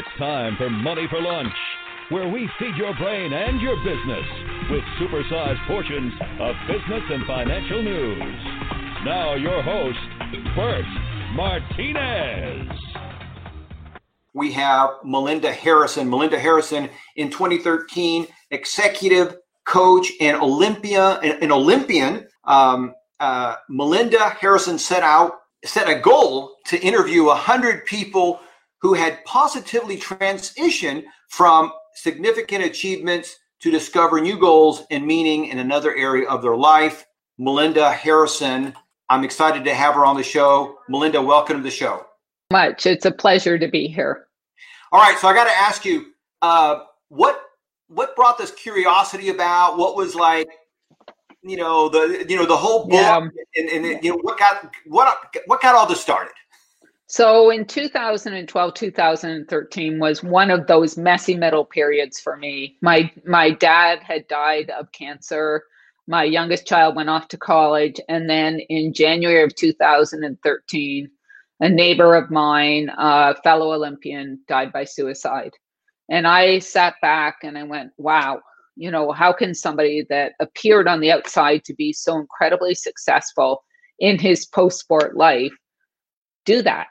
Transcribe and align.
It's 0.00 0.16
time 0.16 0.56
for 0.56 0.70
Money 0.70 1.06
for 1.10 1.20
Lunch, 1.20 1.52
where 2.08 2.26
we 2.26 2.48
feed 2.58 2.74
your 2.74 2.94
brain 2.94 3.34
and 3.34 3.60
your 3.60 3.76
business 3.84 4.24
with 4.70 4.82
supersized 4.98 5.66
portions 5.66 6.14
of 6.40 6.56
business 6.66 7.02
and 7.10 7.26
financial 7.26 7.82
news. 7.82 8.34
Now, 9.04 9.34
your 9.34 9.62
host, 9.62 9.98
Bert 10.56 10.86
Martinez. 11.34 12.70
We 14.32 14.52
have 14.52 14.88
Melinda 15.04 15.52
Harrison. 15.52 16.08
Melinda 16.08 16.38
Harrison 16.38 16.88
in 17.16 17.28
2013, 17.28 18.26
executive 18.50 19.36
coach 19.66 20.10
and 20.18 20.40
Olympia, 20.40 21.18
an 21.18 21.52
Olympian. 21.52 22.26
Um, 22.44 22.94
uh, 23.18 23.56
Melinda 23.68 24.30
Harrison 24.30 24.78
set 24.78 25.02
out 25.02 25.40
set 25.62 25.90
a 25.90 26.00
goal 26.00 26.56
to 26.68 26.80
interview 26.80 27.24
100 27.24 27.84
people 27.84 28.40
who 28.80 28.94
had 28.94 29.24
positively 29.24 29.96
transitioned 29.96 31.04
from 31.28 31.72
significant 31.94 32.64
achievements 32.64 33.38
to 33.60 33.70
discover 33.70 34.20
new 34.20 34.38
goals 34.38 34.84
and 34.90 35.06
meaning 35.06 35.46
in 35.46 35.58
another 35.58 35.94
area 35.94 36.28
of 36.28 36.42
their 36.42 36.56
life. 36.56 37.06
Melinda 37.38 37.92
Harrison, 37.92 38.74
I'm 39.08 39.24
excited 39.24 39.64
to 39.64 39.74
have 39.74 39.94
her 39.94 40.04
on 40.04 40.16
the 40.16 40.22
show. 40.22 40.78
Melinda, 40.88 41.20
welcome 41.20 41.58
to 41.58 41.62
the 41.62 41.70
show. 41.70 42.06
Much. 42.50 42.86
It's 42.86 43.04
a 43.04 43.10
pleasure 43.10 43.58
to 43.58 43.68
be 43.68 43.86
here. 43.86 44.26
All 44.92 45.00
right, 45.00 45.16
so 45.18 45.28
I 45.28 45.34
got 45.34 45.44
to 45.44 45.56
ask 45.56 45.84
you, 45.84 46.06
uh, 46.42 46.80
what 47.08 47.40
what 47.88 48.14
brought 48.16 48.38
this 48.38 48.50
curiosity 48.52 49.28
about? 49.28 49.76
What 49.76 49.96
was 49.96 50.14
like, 50.14 50.48
you 51.42 51.56
know, 51.56 51.88
the 51.88 52.24
you 52.28 52.36
know 52.36 52.46
the 52.46 52.56
whole 52.56 52.84
book, 52.84 52.92
yeah. 52.92 53.20
and, 53.56 53.68
and 53.68 54.04
you 54.04 54.10
know 54.10 54.18
what 54.22 54.38
got 54.38 54.72
what 54.86 55.16
what 55.46 55.60
got 55.60 55.74
all 55.74 55.86
this 55.86 56.00
started? 56.00 56.32
So 57.12 57.50
in 57.50 57.64
2012, 57.64 58.72
2013 58.74 59.98
was 59.98 60.22
one 60.22 60.48
of 60.48 60.68
those 60.68 60.96
messy 60.96 61.34
middle 61.36 61.64
periods 61.64 62.20
for 62.20 62.36
me. 62.36 62.76
My 62.82 63.10
my 63.26 63.50
dad 63.50 63.98
had 64.04 64.28
died 64.28 64.70
of 64.70 64.92
cancer. 64.92 65.64
My 66.06 66.22
youngest 66.22 66.68
child 66.68 66.94
went 66.94 67.10
off 67.10 67.26
to 67.28 67.36
college, 67.36 68.00
and 68.08 68.30
then 68.30 68.60
in 68.68 68.94
January 68.94 69.42
of 69.42 69.56
2013, 69.56 71.10
a 71.58 71.68
neighbor 71.68 72.14
of 72.14 72.30
mine, 72.30 72.92
a 72.96 73.34
fellow 73.42 73.72
Olympian, 73.72 74.38
died 74.46 74.72
by 74.72 74.84
suicide. 74.84 75.54
And 76.10 76.28
I 76.28 76.60
sat 76.60 76.94
back 77.02 77.38
and 77.42 77.58
I 77.58 77.64
went, 77.64 77.90
"Wow, 77.98 78.40
you 78.76 78.92
know, 78.92 79.10
how 79.10 79.32
can 79.32 79.52
somebody 79.52 80.06
that 80.10 80.34
appeared 80.38 80.86
on 80.86 81.00
the 81.00 81.10
outside 81.10 81.64
to 81.64 81.74
be 81.74 81.92
so 81.92 82.16
incredibly 82.16 82.76
successful 82.76 83.64
in 83.98 84.16
his 84.16 84.46
post-sport 84.46 85.16
life 85.16 85.52
do 86.44 86.62
that?" 86.62 86.86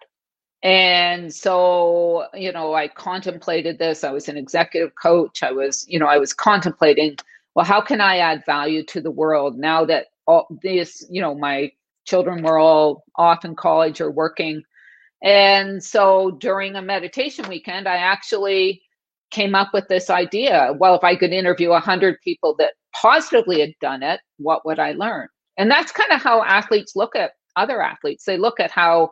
And 0.62 1.34
so, 1.34 2.26
you 2.34 2.52
know, 2.52 2.74
I 2.74 2.90
contemplated 2.90 3.80
this. 3.80 4.04
I 4.04 4.12
was 4.12 4.28
an 4.28 4.38
executive 4.38 4.94
coach. 5.02 5.42
I 5.42 5.52
was, 5.52 5.86
you 5.88 6.00
know, 6.00 6.08
I 6.08 6.18
was 6.18 6.34
contemplating, 6.34 7.16
well, 7.56 7.66
how 7.66 7.80
can 7.82 8.02
I 8.02 8.18
add 8.18 8.46
value 8.46 8.84
to 8.86 9.00
the 9.00 9.12
world 9.12 9.58
now 9.58 9.86
that 9.86 10.08
all 10.28 10.48
this, 10.62 11.06
you 11.10 11.22
know, 11.22 11.34
my 11.34 11.72
children 12.06 12.44
were 12.44 12.60
all 12.60 13.04
off 13.16 13.46
in 13.46 13.56
college 13.56 14.02
or 14.02 14.12
working. 14.12 14.64
And 15.24 15.84
so 15.84 16.32
during 16.32 16.76
a 16.76 16.82
meditation 16.82 17.48
weekend, 17.48 17.88
I 17.88 17.98
actually 17.98 18.82
came 19.32 19.56
up 19.56 19.70
with 19.73 19.88
this 19.88 20.10
idea. 20.10 20.73
Well, 20.78 20.96
if 20.96 21.04
I 21.04 21.16
could 21.16 21.32
interview 21.32 21.70
100 21.70 22.20
people 22.22 22.56
that 22.58 22.73
positively 22.94 23.60
had 23.60 23.73
done 23.80 24.04
it, 24.04 24.20
what 24.38 24.66
would 24.66 24.80
I 24.80 24.94
learn? 24.94 25.28
And 25.58 25.70
that's 25.70 25.92
kind 25.92 26.12
of 26.12 26.22
how 26.22 26.44
athletes 26.44 26.96
look 26.96 27.16
at 27.16 27.34
other 27.56 27.82
athletes. 27.82 28.23
They 28.26 28.38
look 28.38 28.60
at 28.60 28.72
how 28.72 29.12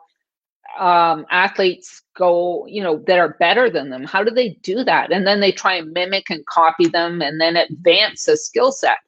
um, 0.78 1.26
athletes 1.30 2.02
go, 2.16 2.66
you 2.66 2.82
know, 2.82 3.02
that 3.06 3.18
are 3.18 3.36
better 3.40 3.70
than 3.70 3.90
them? 3.90 4.04
How 4.04 4.22
do 4.22 4.30
they 4.30 4.50
do 4.62 4.84
that? 4.84 5.12
And 5.12 5.26
then 5.26 5.40
they 5.40 5.52
try 5.52 5.74
and 5.74 5.92
mimic 5.92 6.30
and 6.30 6.44
copy 6.46 6.88
them 6.88 7.22
and 7.22 7.40
then 7.40 7.56
advance 7.56 8.28
a 8.28 8.36
skill 8.36 8.72
set. 8.72 8.98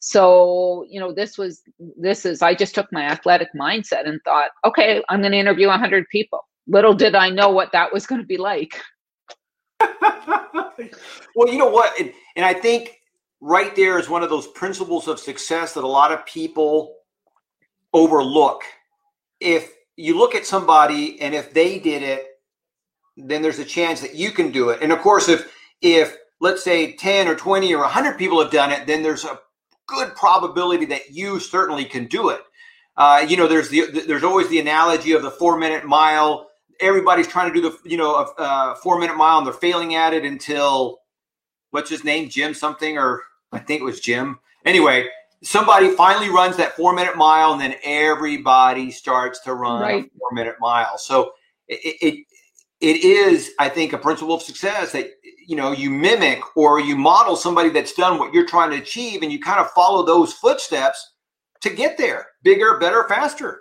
So, 0.00 0.84
you 0.88 1.00
know, 1.00 1.12
this 1.12 1.38
was, 1.38 1.62
this 1.98 2.26
is, 2.26 2.42
I 2.42 2.54
just 2.54 2.74
took 2.74 2.92
my 2.92 3.04
athletic 3.04 3.48
mindset 3.58 4.06
and 4.06 4.20
thought, 4.24 4.50
okay, 4.64 5.02
I'm 5.08 5.20
going 5.20 5.32
to 5.32 5.38
interview 5.38 5.68
100 5.68 6.08
people. 6.10 6.40
Little 6.66 6.94
did 6.94 7.14
I 7.14 7.30
know 7.30 7.50
what 7.50 7.72
that 7.72 7.92
was 7.92 8.06
going 8.06 8.20
to 8.20 8.26
be 8.26 8.36
like. 8.36 8.78
well, 9.80 11.48
you 11.48 11.56
know 11.56 11.70
what? 11.70 11.98
And, 11.98 12.12
and 12.36 12.44
I 12.44 12.52
think 12.52 13.00
right 13.40 13.74
there 13.76 13.98
is 13.98 14.08
one 14.08 14.22
of 14.22 14.30
those 14.30 14.46
principles 14.48 15.08
of 15.08 15.18
success 15.18 15.74
that 15.74 15.84
a 15.84 15.88
lot 15.88 16.12
of 16.12 16.24
people 16.26 16.96
overlook. 17.92 18.62
If 19.40 19.72
you 19.96 20.18
look 20.18 20.34
at 20.34 20.46
somebody 20.46 21.20
and 21.20 21.34
if 21.34 21.52
they 21.52 21.78
did 21.78 22.02
it 22.02 22.26
then 23.16 23.42
there's 23.42 23.60
a 23.60 23.64
chance 23.64 24.00
that 24.00 24.16
you 24.16 24.32
can 24.32 24.50
do 24.50 24.70
it. 24.70 24.80
And 24.82 24.92
of 24.92 24.98
course 25.00 25.28
if 25.28 25.52
if 25.80 26.16
let's 26.40 26.64
say 26.64 26.94
10 26.96 27.28
or 27.28 27.36
20 27.36 27.72
or 27.74 27.80
100 27.80 28.18
people 28.18 28.42
have 28.42 28.50
done 28.50 28.72
it 28.72 28.86
then 28.86 29.02
there's 29.02 29.24
a 29.24 29.38
good 29.86 30.14
probability 30.14 30.86
that 30.86 31.10
you 31.10 31.38
certainly 31.38 31.84
can 31.84 32.06
do 32.06 32.30
it. 32.30 32.40
Uh, 32.96 33.24
you 33.28 33.36
know 33.36 33.46
there's 33.46 33.68
the 33.68 33.86
there's 34.06 34.24
always 34.24 34.48
the 34.48 34.60
analogy 34.60 35.12
of 35.12 35.22
the 35.22 35.30
four 35.30 35.58
minute 35.58 35.84
mile. 35.84 36.48
Everybody's 36.80 37.28
trying 37.28 37.52
to 37.52 37.60
do 37.60 37.70
the 37.70 37.88
you 37.88 37.96
know 37.96 38.14
a, 38.14 38.42
a 38.42 38.76
four 38.82 38.98
minute 38.98 39.16
mile 39.16 39.38
and 39.38 39.46
they're 39.46 39.54
failing 39.54 39.94
at 39.94 40.14
it 40.14 40.24
until 40.24 40.98
what's 41.70 41.90
his 41.90 42.04
name? 42.04 42.28
Jim 42.28 42.54
something 42.54 42.98
or 42.98 43.22
i 43.52 43.58
think 43.58 43.80
it 43.80 43.84
was 43.84 44.00
jim. 44.00 44.38
Anyway 44.64 45.08
somebody 45.44 45.90
finally 45.94 46.30
runs 46.30 46.56
that 46.56 46.74
four 46.74 46.94
minute 46.94 47.16
mile 47.16 47.52
and 47.52 47.60
then 47.60 47.74
everybody 47.84 48.90
starts 48.90 49.40
to 49.40 49.54
run 49.54 49.82
right. 49.82 50.10
four 50.18 50.30
minute 50.32 50.56
mile 50.58 50.98
so 50.98 51.32
it, 51.68 51.96
it 52.00 52.24
it 52.80 53.04
is 53.04 53.52
i 53.58 53.68
think 53.68 53.92
a 53.92 53.98
principle 53.98 54.34
of 54.34 54.42
success 54.42 54.92
that 54.92 55.10
you 55.46 55.54
know 55.54 55.72
you 55.72 55.90
mimic 55.90 56.40
or 56.56 56.80
you 56.80 56.96
model 56.96 57.36
somebody 57.36 57.68
that's 57.68 57.92
done 57.92 58.18
what 58.18 58.32
you're 58.32 58.46
trying 58.46 58.70
to 58.70 58.78
achieve 58.78 59.22
and 59.22 59.30
you 59.30 59.40
kind 59.40 59.60
of 59.60 59.70
follow 59.72 60.04
those 60.04 60.32
footsteps 60.32 61.12
to 61.60 61.70
get 61.70 61.96
there 61.98 62.26
bigger 62.42 62.78
better 62.78 63.06
faster 63.08 63.60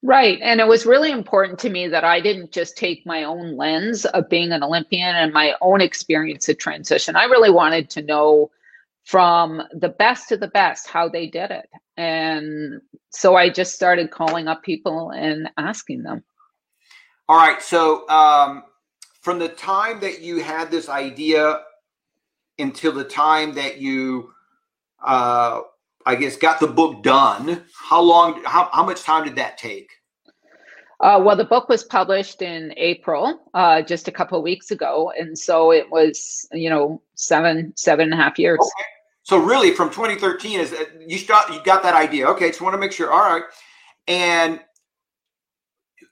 Right. 0.00 0.38
And 0.42 0.60
it 0.60 0.68
was 0.68 0.86
really 0.86 1.10
important 1.10 1.58
to 1.58 1.70
me 1.70 1.88
that 1.88 2.04
I 2.04 2.20
didn't 2.20 2.52
just 2.52 2.76
take 2.76 3.04
my 3.04 3.24
own 3.24 3.56
lens 3.56 4.04
of 4.04 4.28
being 4.28 4.52
an 4.52 4.62
Olympian 4.62 5.16
and 5.16 5.32
my 5.32 5.54
own 5.60 5.80
experience 5.80 6.48
of 6.48 6.58
transition. 6.58 7.16
I 7.16 7.24
really 7.24 7.50
wanted 7.50 7.90
to 7.90 8.02
know 8.02 8.48
from 9.08 9.62
the 9.72 9.88
best 9.88 10.28
to 10.28 10.36
the 10.36 10.48
best 10.48 10.86
how 10.86 11.08
they 11.08 11.26
did 11.26 11.50
it. 11.50 11.66
And 11.96 12.82
so 13.08 13.36
I 13.36 13.48
just 13.48 13.74
started 13.74 14.10
calling 14.10 14.48
up 14.48 14.62
people 14.62 15.12
and 15.12 15.48
asking 15.56 16.02
them. 16.02 16.22
All 17.26 17.38
right. 17.38 17.62
So 17.62 18.06
um, 18.10 18.64
from 19.22 19.38
the 19.38 19.48
time 19.48 20.00
that 20.00 20.20
you 20.20 20.42
had 20.42 20.70
this 20.70 20.90
idea 20.90 21.62
until 22.58 22.92
the 22.92 23.04
time 23.04 23.54
that 23.54 23.78
you, 23.78 24.30
uh, 25.02 25.62
I 26.04 26.14
guess, 26.14 26.36
got 26.36 26.60
the 26.60 26.66
book 26.66 27.02
done, 27.02 27.64
how 27.88 28.02
long, 28.02 28.44
how, 28.44 28.68
how 28.74 28.84
much 28.84 29.04
time 29.04 29.24
did 29.24 29.36
that 29.36 29.56
take? 29.56 29.88
Uh, 31.00 31.18
well, 31.24 31.36
the 31.36 31.46
book 31.46 31.70
was 31.70 31.82
published 31.82 32.42
in 32.42 32.74
April, 32.76 33.40
uh, 33.54 33.80
just 33.80 34.06
a 34.06 34.12
couple 34.12 34.36
of 34.36 34.44
weeks 34.44 34.70
ago, 34.70 35.12
and 35.18 35.38
so 35.38 35.70
it 35.70 35.88
was, 35.90 36.46
you 36.50 36.68
know, 36.68 37.00
seven 37.14 37.72
seven 37.76 38.10
and 38.10 38.14
a 38.14 38.16
half 38.16 38.36
years. 38.36 38.58
Okay. 38.58 38.97
So 39.28 39.36
really, 39.36 39.72
from 39.72 39.90
2013 39.90 40.58
is 40.58 40.74
you 41.06 41.18
start 41.18 41.52
you 41.52 41.62
got 41.62 41.82
that 41.82 41.94
idea. 41.94 42.26
Okay, 42.28 42.48
just 42.48 42.62
want 42.62 42.72
to 42.72 42.78
make 42.78 42.92
sure. 42.92 43.12
All 43.12 43.30
right, 43.30 43.42
and 44.06 44.58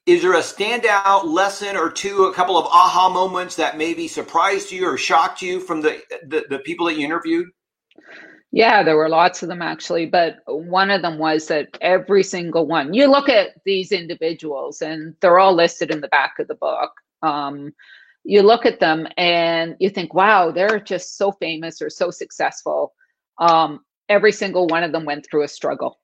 is 0.04 0.20
there 0.20 0.34
a 0.34 0.40
standout 0.40 1.24
lesson 1.24 1.78
or 1.78 1.90
two, 1.90 2.24
a 2.24 2.34
couple 2.34 2.58
of 2.58 2.66
aha 2.66 3.08
moments 3.08 3.56
that 3.56 3.78
maybe 3.78 4.06
surprised 4.06 4.70
you 4.70 4.86
or 4.86 4.98
shocked 4.98 5.40
you 5.40 5.60
from 5.60 5.80
the, 5.80 6.02
the, 6.26 6.44
the 6.50 6.58
people 6.58 6.84
that 6.84 6.98
you 6.98 7.06
interviewed? 7.06 7.48
Yeah, 8.52 8.82
there 8.82 8.96
were 8.96 9.08
lots 9.08 9.42
of 9.42 9.48
them 9.48 9.62
actually, 9.62 10.04
but 10.04 10.36
one 10.46 10.90
of 10.90 11.00
them 11.00 11.16
was 11.16 11.46
that 11.46 11.68
every 11.80 12.22
single 12.22 12.66
one, 12.66 12.92
you 12.92 13.10
look 13.10 13.30
at 13.30 13.52
these 13.64 13.92
individuals 13.92 14.82
and 14.82 15.14
they're 15.22 15.38
all 15.38 15.54
listed 15.54 15.90
in 15.90 16.02
the 16.02 16.08
back 16.08 16.34
of 16.38 16.48
the 16.48 16.54
book. 16.54 16.90
Um, 17.22 17.72
you 18.24 18.42
look 18.42 18.66
at 18.66 18.78
them 18.78 19.08
and 19.16 19.74
you 19.80 19.88
think, 19.88 20.12
wow, 20.12 20.50
they're 20.50 20.80
just 20.80 21.16
so 21.16 21.32
famous 21.32 21.80
or 21.80 21.88
so 21.88 22.10
successful 22.10 22.92
um, 23.38 23.80
every 24.08 24.32
single 24.32 24.66
one 24.66 24.82
of 24.82 24.92
them 24.92 25.04
went 25.04 25.26
through 25.28 25.42
a 25.42 25.48
struggle. 25.48 25.98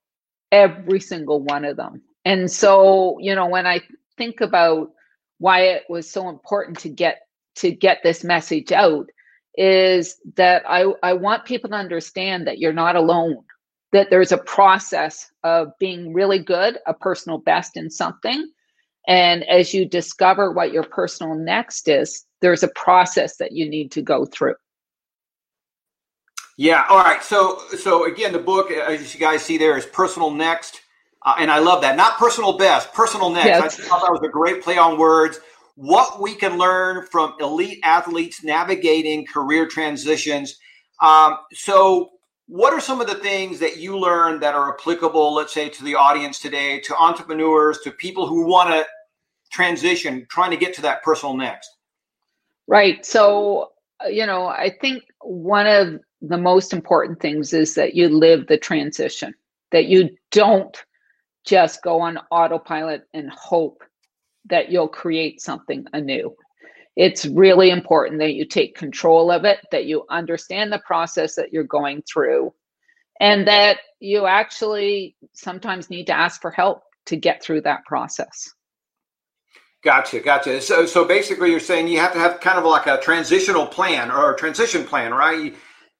Every 0.51 0.99
single 0.99 1.41
one 1.41 1.65
of 1.65 1.77
them. 1.77 2.01
And 2.25 2.49
so 2.49 3.17
you 3.19 3.35
know 3.35 3.47
when 3.47 3.67
i 3.67 3.81
think 4.17 4.41
about 4.41 4.91
why 5.39 5.61
it 5.61 5.83
was 5.89 6.09
so 6.09 6.29
important 6.29 6.79
to 6.79 6.89
get 6.89 7.21
to 7.55 7.71
get 7.71 7.99
this 8.03 8.23
message 8.23 8.71
out 8.71 9.07
is 9.55 10.17
that 10.35 10.63
i 10.67 10.85
i 11.03 11.13
want 11.13 11.45
people 11.45 11.69
to 11.69 11.75
understand 11.75 12.47
that 12.47 12.59
you're 12.59 12.73
not 12.73 12.95
alone 12.95 13.43
that 13.91 14.09
there's 14.09 14.31
a 14.31 14.37
process 14.39 15.31
of 15.43 15.67
being 15.79 16.13
really 16.13 16.39
good 16.39 16.79
a 16.87 16.93
personal 16.93 17.37
best 17.37 17.77
in 17.77 17.89
something. 17.89 18.49
And 19.07 19.43
as 19.43 19.73
you 19.73 19.85
discover 19.85 20.51
what 20.51 20.71
your 20.71 20.83
personal 20.83 21.35
next 21.35 21.87
is 21.87 22.25
there's 22.41 22.63
a 22.63 22.69
process 22.69 23.37
that 23.37 23.51
you 23.51 23.69
need 23.69 23.91
to 23.91 24.01
go 24.01 24.25
through 24.25 24.55
yeah. 26.57 26.85
All 26.89 27.03
right. 27.03 27.23
So, 27.23 27.59
so 27.77 28.05
again, 28.05 28.33
the 28.33 28.39
book, 28.39 28.71
as 28.71 29.13
you 29.13 29.19
guys 29.19 29.43
see 29.43 29.57
there, 29.57 29.77
is 29.77 29.85
Personal 29.85 30.31
Next. 30.31 30.81
Uh, 31.25 31.35
and 31.39 31.49
I 31.49 31.59
love 31.59 31.81
that. 31.81 31.95
Not 31.95 32.17
personal 32.17 32.57
best, 32.57 32.93
personal 32.93 33.29
next. 33.29 33.47
Yes. 33.47 33.79
I 33.79 33.83
thought 33.83 34.01
that 34.01 34.11
was 34.11 34.21
a 34.23 34.31
great 34.31 34.61
play 34.61 34.77
on 34.77 34.97
words. 34.97 35.39
what 35.75 36.21
we 36.21 36.35
can 36.35 36.57
learn 36.57 37.05
from 37.07 37.33
elite 37.39 37.79
athletes 37.83 38.43
navigating 38.43 39.25
career 39.25 39.67
transitions. 39.67 40.59
Um, 41.01 41.37
so, 41.53 42.11
what 42.47 42.73
are 42.73 42.81
some 42.81 43.01
of 43.01 43.07
the 43.07 43.15
things 43.15 43.57
that 43.59 43.77
you 43.77 43.97
learned 43.97 44.43
that 44.43 44.53
are 44.53 44.73
applicable, 44.73 45.33
let's 45.33 45.53
say, 45.53 45.69
to 45.69 45.83
the 45.83 45.95
audience 45.95 46.39
today, 46.39 46.79
to 46.81 46.95
entrepreneurs, 46.95 47.79
to 47.79 47.91
people 47.91 48.27
who 48.27 48.45
want 48.45 48.69
to 48.69 48.85
transition, 49.49 50.27
trying 50.29 50.51
to 50.51 50.57
get 50.57 50.73
to 50.75 50.81
that 50.81 51.01
personal 51.03 51.35
next? 51.35 51.69
Right. 52.67 53.05
So, 53.05 53.71
uh, 54.03 54.09
you 54.09 54.25
know, 54.25 54.47
I 54.47 54.75
think 54.81 55.03
one 55.21 55.67
of 55.67 55.99
the 56.23 56.37
most 56.37 56.71
important 56.73 57.19
things 57.19 57.53
is 57.53 57.75
that 57.75 57.95
you 57.95 58.07
live 58.07 58.47
the 58.47 58.57
transition, 58.57 59.33
that 59.71 59.85
you 59.85 60.09
don't 60.31 60.75
just 61.45 61.83
go 61.83 61.99
on 61.99 62.17
autopilot 62.31 63.03
and 63.13 63.29
hope 63.29 63.83
that 64.45 64.71
you'll 64.71 64.87
create 64.87 65.41
something 65.41 65.85
anew. 65.91 66.33
It's 66.95 67.25
really 67.25 67.71
important 67.71 68.19
that 68.19 68.35
you 68.35 68.45
take 68.45 68.75
control 68.75 69.31
of 69.31 69.43
it, 69.43 69.59
that 69.71 69.85
you 69.85 70.05
understand 70.09 70.71
the 70.71 70.81
process 70.85 71.35
that 71.35 71.51
you're 71.51 71.63
going 71.65 72.03
through, 72.03 72.53
and 73.19 73.47
that 73.47 73.79
you 73.99 74.25
actually 74.25 75.17
sometimes 75.33 75.89
need 75.89 76.05
to 76.05 76.13
ask 76.13 76.41
for 76.41 76.51
help 76.51 76.83
to 77.07 77.17
get 77.17 77.43
through 77.43 77.61
that 77.61 77.83
process. 77.85 78.49
Gotcha, 79.83 80.21
gotcha. 80.21 80.61
So, 80.61 80.85
so 80.85 81.03
basically, 81.03 81.51
you're 81.51 81.59
saying 81.59 81.89
you 81.89 81.99
have 81.99 82.13
to 82.13 82.19
have 82.19 82.39
kind 82.39 82.57
of 82.57 82.63
like 82.63 82.87
a 82.87 83.01
transitional 83.01 83.67
plan 83.67 84.09
or 84.09 84.33
a 84.33 84.37
transition 84.37 84.85
plan, 84.85 85.13
right? 85.13 85.53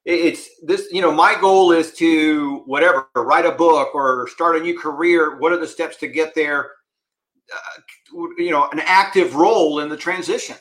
It's 0.05 0.49
this, 0.61 0.91
you 0.91 1.01
know, 1.01 1.11
my 1.11 1.39
goal 1.39 1.71
is 1.71 1.93
to 1.93 2.57
whatever, 2.65 3.07
write 3.15 3.45
a 3.45 3.51
book 3.51 3.95
or 3.95 4.27
start 4.27 4.57
a 4.57 4.59
new 4.59 4.77
career. 4.77 5.37
What 5.37 5.53
are 5.53 5.57
the 5.57 5.67
steps 5.67 5.95
to 5.97 6.07
get 6.07 6.35
there? 6.35 6.71
Uh, 7.53 8.25
you 8.37 8.51
know, 8.51 8.69
an 8.71 8.81
active 8.85 9.35
role 9.35 9.79
in 9.79 9.87
the 9.87 9.97
transition. 9.97 10.57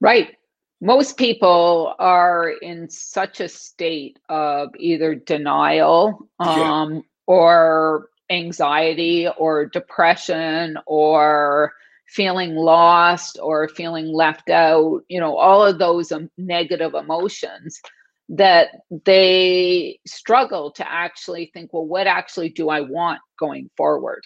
Right. 0.00 0.36
Most 0.82 1.16
people 1.16 1.94
are 1.98 2.50
in 2.60 2.90
such 2.90 3.40
a 3.40 3.48
state 3.48 4.18
of 4.28 4.68
either 4.78 5.14
denial 5.14 6.28
um, 6.38 6.94
yeah. 6.94 7.00
or 7.26 8.10
anxiety 8.28 9.26
or 9.38 9.64
depression 9.64 10.76
or 10.84 11.72
feeling 12.08 12.54
lost 12.54 13.38
or 13.42 13.68
feeling 13.68 14.12
left 14.12 14.50
out, 14.50 15.00
you 15.08 15.18
know, 15.18 15.36
all 15.36 15.64
of 15.64 15.78
those 15.78 16.12
um, 16.12 16.30
negative 16.36 16.94
emotions 16.94 17.80
that 18.28 18.68
they 19.04 20.00
struggle 20.06 20.70
to 20.72 20.90
actually 20.90 21.50
think, 21.54 21.72
well, 21.72 21.86
what 21.86 22.06
actually 22.06 22.48
do 22.48 22.68
I 22.68 22.80
want 22.80 23.20
going 23.38 23.70
forward? 23.76 24.22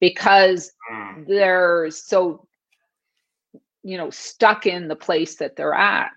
Because 0.00 0.72
mm. 0.92 1.26
they're 1.26 1.90
so, 1.90 2.46
you 3.82 3.96
know, 3.96 4.10
stuck 4.10 4.66
in 4.66 4.88
the 4.88 4.96
place 4.96 5.36
that 5.36 5.56
they're 5.56 5.74
at. 5.74 6.12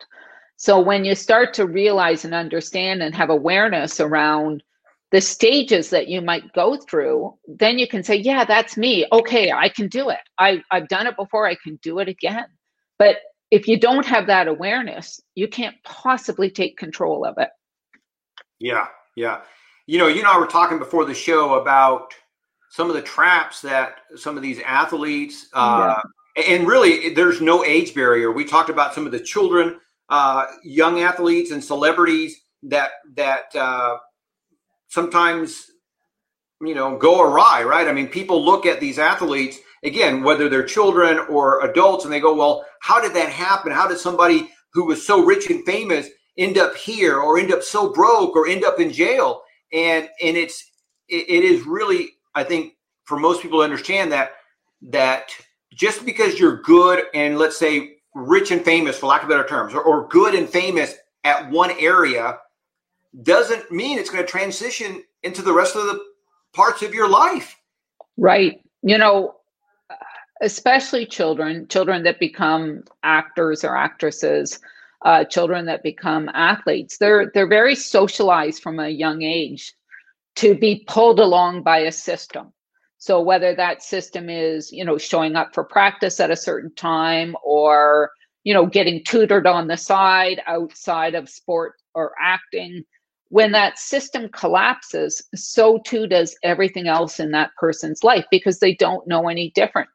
So 0.58 0.80
when 0.80 1.06
you 1.06 1.16
start 1.16 1.54
to 1.54 1.68
realize 1.68 2.26
and 2.26 2.34
understand 2.34 3.02
and 3.02 3.16
have 3.16 3.30
awareness 3.30 4.00
around 4.00 4.64
the 5.12 5.22
stages 5.22 5.90
that 5.90 6.08
you 6.08 6.22
might 6.22 6.52
go 6.54 6.78
through, 6.78 7.34
then 7.48 7.80
you 7.80 7.88
can 7.88 8.04
say, 8.04 8.16
yeah, 8.16 8.44
that's 8.44 8.76
me. 8.76 9.06
Okay, 9.12 9.52
I 9.52 9.70
can 9.70 9.88
do 9.88 10.10
it. 10.10 10.20
I, 10.38 10.62
I've 10.72 10.88
done 10.88 11.08
it 11.08 11.16
before. 11.16 11.48
I 11.48 11.56
can 11.56 11.80
do 11.82 12.00
it 12.00 12.08
again. 12.08 12.46
But 12.98 13.18
if 13.52 13.68
you 13.68 13.80
don't 13.80 14.06
have 14.06 14.28
that 14.28 14.48
awareness, 14.48 15.20
you 15.36 15.48
can't 15.48 15.76
possibly 15.84 16.50
take 16.50 16.78
control 16.78 17.26
of 17.26 17.38
it. 17.38 17.50
Yeah, 18.60 18.88
yeah. 19.16 19.42
You 19.88 19.98
know, 19.98 20.08
you 20.08 20.20
and 20.20 20.28
I 20.28 20.38
were 20.38 20.46
talking 20.46 20.78
before 20.78 21.06
the 21.06 21.14
show 21.14 21.56
about 21.56 22.14
some 22.70 22.90
of 22.90 22.96
the 22.96 23.02
traps 23.02 23.62
that 23.62 24.02
some 24.16 24.38
of 24.38 24.44
these 24.44 24.60
athletes, 24.60 25.48
uh, 25.54 26.00
yeah. 26.38 26.44
and 26.44 26.68
really, 26.68 27.14
there's 27.14 27.42
no 27.42 27.66
age 27.66 27.96
barrier. 27.96 28.32
We 28.32 28.46
talked 28.46 28.70
about 28.70 28.94
some 28.94 29.08
of 29.08 29.12
the 29.12 29.20
children, 29.20 29.80
uh, 30.10 30.46
young 30.64 31.00
athletes, 31.00 31.52
and 31.52 31.64
celebrities 31.64 32.40
that 32.64 32.92
that 33.16 33.56
uh, 33.56 33.98
sometimes 34.90 35.72
you 36.62 36.76
know 36.76 36.98
go 36.98 37.22
awry 37.22 37.64
right 37.64 37.88
i 37.88 37.94
mean 37.94 38.08
people 38.08 38.44
look 38.44 38.66
at 38.66 38.82
these 38.82 39.00
athletes 39.00 39.60
again 39.84 40.24
whether 40.24 40.50
they're 40.50 40.64
children 40.64 41.20
or 41.30 41.66
adults 41.66 42.04
and 42.04 42.14
they 42.14 42.20
go 42.20 42.34
well 42.34 42.66
how 42.82 43.02
did 43.02 43.14
that 43.14 43.30
happen 43.30 43.72
how 43.72 43.88
did 43.88 43.98
somebody 43.98 44.50
who 44.74 44.86
was 44.86 45.06
so 45.06 45.24
rich 45.24 45.50
and 45.50 45.66
famous 45.66 46.08
end 46.38 46.58
up 46.58 46.76
here 46.76 47.20
or 47.20 47.38
end 47.38 47.52
up 47.52 47.64
so 47.64 47.92
broke 47.92 48.36
or 48.36 48.48
end 48.48 48.64
up 48.64 48.80
in 48.80 48.92
jail 48.92 49.42
and 49.74 50.08
and 50.22 50.38
it's 50.38 50.72
it, 51.08 51.30
it 51.30 51.44
is 51.44 51.66
really 51.66 52.12
i 52.36 52.44
think 52.44 52.74
for 53.04 53.18
most 53.18 53.42
people 53.42 53.60
to 53.60 53.64
understand 53.64 54.12
that 54.12 54.32
that 54.82 55.32
just 55.74 56.06
because 56.06 56.40
you're 56.40 56.62
good 56.62 57.06
and 57.14 57.38
let's 57.38 57.58
say 57.58 57.96
rich 58.16 58.52
and 58.52 58.64
famous 58.64 58.98
for 58.98 59.08
lack 59.08 59.24
of 59.24 59.30
better 59.30 59.46
terms 59.46 59.74
or, 59.74 59.82
or 59.82 60.08
good 60.08 60.36
and 60.36 60.50
famous 60.50 60.96
at 61.24 61.50
one 61.50 61.72
area 61.80 62.38
doesn't 63.24 63.72
mean 63.72 63.98
it's 63.98 64.10
going 64.10 64.24
to 64.24 64.30
transition 64.30 65.04
into 65.24 65.42
the 65.42 65.54
rest 65.54 65.76
of 65.76 65.84
the 65.84 66.00
parts 66.54 66.82
of 66.82 66.94
your 66.94 67.10
life. 67.10 67.56
Right. 68.18 68.62
You 68.82 68.98
know, 68.98 69.36
especially 70.42 71.06
children, 71.06 71.68
children 71.68 72.04
that 72.04 72.20
become 72.20 72.84
actors 73.04 73.64
or 73.64 73.76
actresses, 73.76 74.60
uh, 75.06 75.24
children 75.24 75.66
that 75.66 75.84
become 75.84 76.30
athletes, 76.34 76.98
they're 76.98 77.32
they're 77.34 77.48
very 77.48 77.76
socialized 77.76 78.62
from 78.62 78.80
a 78.80 78.90
young 78.90 79.22
age 79.22 79.74
to 80.36 80.56
be 80.56 80.84
pulled 80.88 81.20
along 81.20 81.64
by 81.64 81.80
a 81.80 81.92
system. 81.92 82.52
So 82.98 83.22
whether 83.22 83.56
that 83.56 83.82
system 83.82 84.30
is, 84.30 84.72
you 84.72 84.84
know, 84.84 84.98
showing 84.98 85.36
up 85.36 85.54
for 85.54 85.64
practice 85.64 86.20
at 86.20 86.32
a 86.32 86.36
certain 86.36 86.74
time 86.76 87.36
or, 87.44 88.12
you 88.44 88.54
know, 88.54 88.66
getting 88.66 89.04
tutored 89.06 89.48
on 89.48 89.68
the 89.68 89.78
side 89.78 90.42
outside 90.48 91.16
of 91.16 91.30
sport 91.30 91.76
or 91.94 92.12
acting, 92.22 92.84
when 93.30 93.54
that 93.54 93.80
system 93.80 94.28
collapses, 94.30 95.22
so 95.34 95.80
too 95.86 96.08
does 96.08 96.36
everything 96.44 96.88
else 96.88 97.20
in 97.20 97.32
that 97.32 97.52
person's 97.58 98.04
life 98.04 98.26
because 98.32 98.60
they 98.60 98.76
don't 98.76 99.08
know 99.08 99.30
any 99.30 99.52
different. 99.56 99.90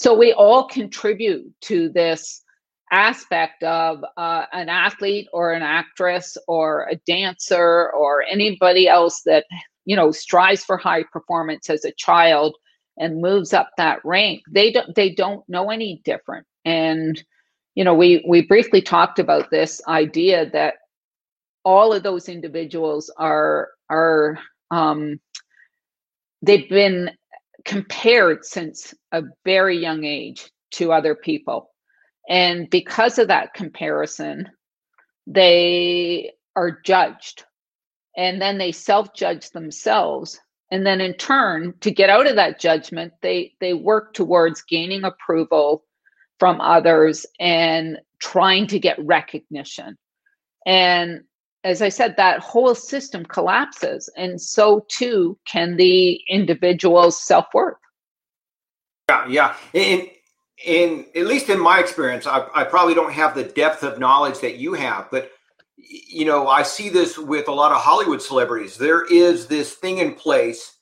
So 0.00 0.14
we 0.14 0.32
all 0.32 0.66
contribute 0.66 1.52
to 1.64 1.90
this 1.90 2.42
aspect 2.90 3.62
of 3.62 4.02
uh, 4.16 4.46
an 4.50 4.70
athlete 4.70 5.28
or 5.30 5.52
an 5.52 5.60
actress 5.60 6.38
or 6.48 6.88
a 6.90 6.96
dancer 7.06 7.90
or 7.90 8.22
anybody 8.22 8.88
else 8.88 9.20
that 9.26 9.44
you 9.84 9.94
know 9.94 10.10
strives 10.10 10.64
for 10.64 10.78
high 10.78 11.02
performance 11.12 11.68
as 11.68 11.84
a 11.84 11.92
child 11.92 12.56
and 12.96 13.20
moves 13.20 13.52
up 13.52 13.68
that 13.76 13.98
rank. 14.02 14.40
They 14.50 14.72
don't 14.72 14.94
they 14.94 15.10
don't 15.10 15.46
know 15.50 15.70
any 15.70 16.00
different. 16.02 16.46
And 16.64 17.22
you 17.74 17.84
know 17.84 17.92
we 17.92 18.24
we 18.26 18.40
briefly 18.40 18.80
talked 18.80 19.18
about 19.18 19.50
this 19.50 19.82
idea 19.86 20.48
that 20.54 20.76
all 21.62 21.92
of 21.92 22.04
those 22.04 22.26
individuals 22.26 23.12
are 23.18 23.68
are 23.90 24.38
um, 24.70 25.20
they've 26.40 26.70
been 26.70 27.10
compared 27.64 28.44
since 28.44 28.94
a 29.12 29.22
very 29.44 29.78
young 29.78 30.04
age 30.04 30.50
to 30.72 30.92
other 30.92 31.14
people. 31.14 31.70
And 32.28 32.68
because 32.70 33.18
of 33.18 33.28
that 33.28 33.54
comparison 33.54 34.48
they 35.26 36.32
are 36.56 36.80
judged. 36.84 37.44
And 38.16 38.40
then 38.42 38.58
they 38.58 38.72
self-judge 38.72 39.50
themselves. 39.50 40.40
And 40.72 40.84
then 40.86 41.00
in 41.00 41.14
turn 41.14 41.74
to 41.80 41.90
get 41.90 42.10
out 42.10 42.26
of 42.26 42.36
that 42.36 42.60
judgment 42.60 43.12
they 43.22 43.54
they 43.60 43.74
work 43.74 44.14
towards 44.14 44.62
gaining 44.62 45.04
approval 45.04 45.84
from 46.38 46.60
others 46.60 47.26
and 47.38 47.98
trying 48.20 48.66
to 48.68 48.78
get 48.78 49.04
recognition. 49.04 49.96
And 50.66 51.22
as 51.64 51.82
I 51.82 51.88
said, 51.88 52.16
that 52.16 52.40
whole 52.40 52.74
system 52.74 53.24
collapses, 53.24 54.08
and 54.16 54.40
so 54.40 54.86
too 54.88 55.38
can 55.46 55.76
the 55.76 56.20
individual's 56.28 57.22
self 57.22 57.46
worth. 57.52 57.76
Yeah, 59.08 59.26
yeah, 59.28 59.56
and 59.74 60.08
and 60.66 61.06
at 61.14 61.26
least 61.26 61.48
in 61.48 61.60
my 61.60 61.78
experience, 61.78 62.26
I, 62.26 62.46
I 62.54 62.64
probably 62.64 62.94
don't 62.94 63.12
have 63.12 63.34
the 63.34 63.44
depth 63.44 63.82
of 63.82 63.98
knowledge 63.98 64.40
that 64.40 64.56
you 64.56 64.74
have, 64.74 65.08
but 65.10 65.30
you 65.76 66.24
know, 66.24 66.48
I 66.48 66.62
see 66.62 66.88
this 66.88 67.18
with 67.18 67.48
a 67.48 67.52
lot 67.52 67.72
of 67.72 67.78
Hollywood 67.80 68.20
celebrities. 68.22 68.76
There 68.76 69.04
is 69.12 69.46
this 69.46 69.74
thing 69.74 69.98
in 69.98 70.14
place, 70.14 70.78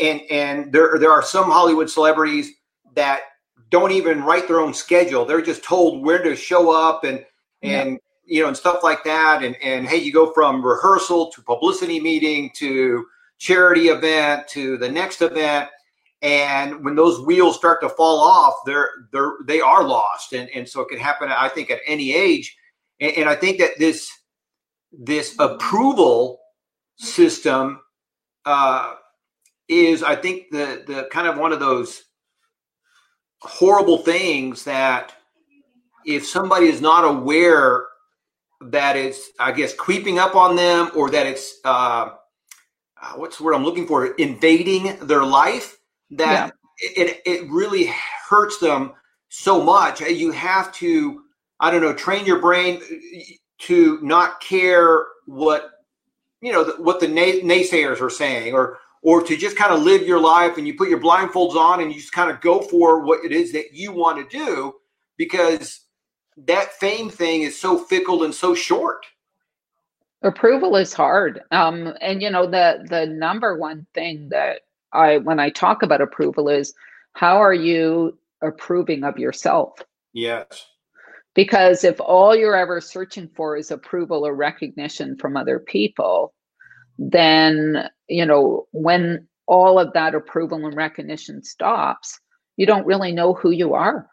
and 0.00 0.20
and 0.30 0.72
there 0.72 0.98
there 0.98 1.10
are 1.10 1.22
some 1.22 1.50
Hollywood 1.50 1.90
celebrities 1.90 2.50
that 2.94 3.22
don't 3.70 3.92
even 3.92 4.22
write 4.22 4.46
their 4.46 4.60
own 4.60 4.74
schedule. 4.74 5.24
They're 5.24 5.42
just 5.42 5.64
told 5.64 6.04
where 6.04 6.22
to 6.22 6.36
show 6.36 6.70
up 6.70 7.04
and 7.04 7.24
and 7.62 7.98
you 8.24 8.42
know, 8.42 8.48
and 8.48 8.56
stuff 8.56 8.82
like 8.82 9.04
that. 9.04 9.42
And, 9.42 9.56
and 9.62 9.86
hey, 9.86 9.96
you 9.96 10.12
go 10.12 10.32
from 10.32 10.64
rehearsal 10.64 11.30
to 11.32 11.42
publicity 11.42 12.00
meeting 12.00 12.50
to 12.56 13.04
charity 13.38 13.88
event 13.88 14.48
to 14.48 14.76
the 14.78 14.88
next 14.88 15.22
event. 15.22 15.68
And 16.22 16.84
when 16.84 16.94
those 16.94 17.20
wheels 17.20 17.56
start 17.56 17.80
to 17.80 17.88
fall 17.88 18.20
off, 18.20 18.54
they're 18.64 18.90
they're 19.12 19.32
they 19.46 19.60
are 19.60 19.82
lost. 19.82 20.32
And, 20.32 20.48
and 20.54 20.68
so 20.68 20.82
it 20.82 20.88
can 20.88 20.98
happen, 20.98 21.28
I 21.28 21.48
think, 21.48 21.70
at 21.70 21.80
any 21.86 22.14
age. 22.14 22.56
And, 23.00 23.12
and 23.16 23.28
I 23.28 23.34
think 23.34 23.58
that 23.58 23.78
this 23.78 24.10
this 24.92 25.34
approval 25.40 26.38
system 26.96 27.80
uh, 28.44 28.94
is, 29.66 30.04
I 30.04 30.14
think, 30.14 30.50
the 30.52 30.84
the 30.86 31.08
kind 31.10 31.26
of 31.26 31.38
one 31.38 31.52
of 31.52 31.58
those 31.58 32.04
horrible 33.40 33.98
things 33.98 34.62
that 34.64 35.12
if 36.04 36.24
somebody 36.24 36.66
is 36.66 36.80
not 36.80 37.04
aware 37.04 37.86
that 38.70 38.96
it's, 38.96 39.30
I 39.38 39.52
guess, 39.52 39.74
creeping 39.74 40.18
up 40.18 40.34
on 40.34 40.56
them 40.56 40.90
or 40.94 41.10
that 41.10 41.26
it's, 41.26 41.58
uh, 41.64 42.10
uh 43.00 43.12
what's 43.16 43.38
the 43.38 43.44
word 43.44 43.54
I'm 43.54 43.64
looking 43.64 43.86
for, 43.86 44.06
invading 44.14 44.96
their 45.02 45.24
life, 45.24 45.78
that 46.10 46.54
yeah. 46.80 47.04
it, 47.04 47.22
it 47.24 47.50
really 47.50 47.90
hurts 48.28 48.58
them 48.58 48.92
so 49.28 49.62
much. 49.62 50.00
You 50.00 50.30
have 50.32 50.72
to, 50.74 51.22
I 51.60 51.70
don't 51.70 51.80
know, 51.80 51.94
train 51.94 52.26
your 52.26 52.40
brain 52.40 52.80
to 53.60 53.98
not 54.02 54.40
care 54.40 55.06
what, 55.26 55.70
you 56.40 56.52
know, 56.52 56.64
what 56.78 57.00
the 57.00 57.06
naysayers 57.06 58.00
are 58.00 58.10
saying 58.10 58.54
or, 58.54 58.78
or 59.02 59.22
to 59.22 59.36
just 59.36 59.56
kind 59.56 59.72
of 59.72 59.82
live 59.82 60.02
your 60.02 60.20
life 60.20 60.58
and 60.58 60.66
you 60.66 60.74
put 60.74 60.88
your 60.88 61.00
blindfolds 61.00 61.56
on 61.56 61.80
and 61.80 61.92
you 61.92 62.00
just 62.00 62.12
kind 62.12 62.30
of 62.30 62.40
go 62.40 62.60
for 62.60 63.00
what 63.00 63.24
it 63.24 63.32
is 63.32 63.52
that 63.52 63.72
you 63.72 63.92
want 63.92 64.18
to 64.18 64.38
do 64.38 64.74
because 65.16 65.80
that 66.46 66.72
fame 66.74 67.10
thing 67.10 67.42
is 67.42 67.58
so 67.58 67.78
fickle 67.78 68.24
and 68.24 68.34
so 68.34 68.54
short. 68.54 69.06
Approval 70.22 70.76
is 70.76 70.92
hard. 70.92 71.40
Um, 71.50 71.94
and 72.00 72.22
you 72.22 72.30
know 72.30 72.46
the 72.46 72.86
the 72.88 73.06
number 73.06 73.56
one 73.56 73.86
thing 73.94 74.28
that 74.30 74.60
i 74.92 75.18
when 75.18 75.40
i 75.40 75.50
talk 75.50 75.82
about 75.82 76.00
approval 76.00 76.48
is 76.48 76.74
how 77.14 77.36
are 77.36 77.54
you 77.54 78.18
approving 78.40 79.04
of 79.04 79.18
yourself? 79.18 79.80
Yes. 80.12 80.66
Because 81.34 81.82
if 81.82 82.00
all 82.00 82.36
you're 82.36 82.56
ever 82.56 82.80
searching 82.80 83.28
for 83.34 83.56
is 83.56 83.70
approval 83.70 84.26
or 84.26 84.34
recognition 84.34 85.16
from 85.16 85.36
other 85.36 85.58
people 85.58 86.34
then 86.98 87.88
you 88.08 88.24
know 88.24 88.66
when 88.72 89.26
all 89.46 89.78
of 89.78 89.92
that 89.92 90.14
approval 90.14 90.64
and 90.66 90.76
recognition 90.76 91.42
stops 91.42 92.20
you 92.56 92.66
don't 92.66 92.86
really 92.86 93.12
know 93.12 93.32
who 93.32 93.50
you 93.50 93.74
are 93.74 94.08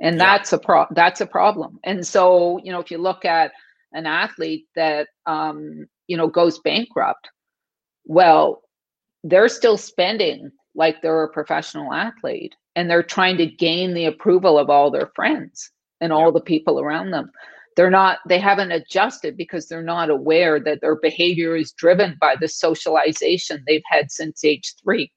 and 0.00 0.16
yeah. 0.16 0.24
that's 0.24 0.52
a 0.52 0.58
pro 0.58 0.86
that's 0.90 1.20
a 1.20 1.26
problem. 1.26 1.78
And 1.84 2.06
so 2.06 2.60
you 2.62 2.72
know 2.72 2.80
if 2.80 2.90
you 2.90 2.98
look 2.98 3.24
at 3.24 3.52
an 3.92 4.06
athlete 4.06 4.66
that 4.74 5.08
um, 5.26 5.86
you 6.06 6.16
know 6.16 6.28
goes 6.28 6.58
bankrupt 6.58 7.28
well 8.06 8.62
they're 9.22 9.48
still 9.48 9.78
spending 9.78 10.50
like 10.74 11.00
they're 11.00 11.22
a 11.22 11.32
professional 11.32 11.92
athlete 11.92 12.54
and 12.76 12.90
they're 12.90 13.02
trying 13.02 13.38
to 13.38 13.46
gain 13.46 13.94
the 13.94 14.04
approval 14.04 14.58
of 14.58 14.68
all 14.68 14.90
their 14.90 15.10
friends 15.14 15.70
and 16.00 16.12
all 16.12 16.32
the 16.32 16.40
people 16.40 16.80
around 16.80 17.10
them. 17.10 17.30
They're 17.76 17.90
not 17.90 18.18
they 18.28 18.38
haven't 18.38 18.72
adjusted 18.72 19.36
because 19.36 19.66
they're 19.66 19.82
not 19.82 20.10
aware 20.10 20.60
that 20.60 20.80
their 20.80 20.96
behavior 20.96 21.56
is 21.56 21.72
driven 21.72 22.16
by 22.20 22.36
the 22.40 22.48
socialization 22.48 23.64
they've 23.66 23.82
had 23.86 24.10
since 24.10 24.44
age 24.44 24.74
3 24.84 25.10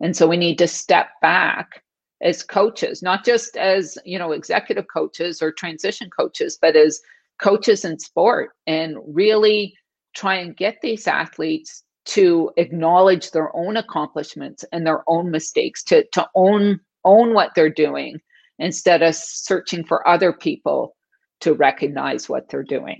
and 0.00 0.16
so 0.16 0.26
we 0.26 0.36
need 0.36 0.58
to 0.58 0.68
step 0.68 1.08
back 1.22 1.82
as 2.22 2.42
coaches, 2.42 3.02
not 3.02 3.24
just 3.24 3.56
as, 3.56 3.98
you 4.04 4.18
know, 4.18 4.32
executive 4.32 4.86
coaches 4.92 5.42
or 5.42 5.52
transition 5.52 6.08
coaches, 6.10 6.58
but 6.60 6.76
as 6.76 7.00
coaches 7.40 7.84
in 7.84 7.98
sport 7.98 8.50
and 8.66 8.96
really 9.06 9.74
try 10.14 10.36
and 10.36 10.56
get 10.56 10.76
these 10.80 11.06
athletes 11.06 11.82
to 12.04 12.50
acknowledge 12.56 13.30
their 13.30 13.54
own 13.56 13.76
accomplishments 13.76 14.64
and 14.72 14.86
their 14.86 15.02
own 15.08 15.30
mistakes, 15.30 15.82
to, 15.82 16.04
to 16.12 16.26
own 16.34 16.80
own 17.04 17.34
what 17.34 17.50
they're 17.54 17.68
doing 17.68 18.18
instead 18.58 19.02
of 19.02 19.14
searching 19.14 19.84
for 19.84 20.06
other 20.08 20.32
people 20.32 20.96
to 21.40 21.52
recognize 21.52 22.28
what 22.28 22.48
they're 22.48 22.62
doing. 22.62 22.98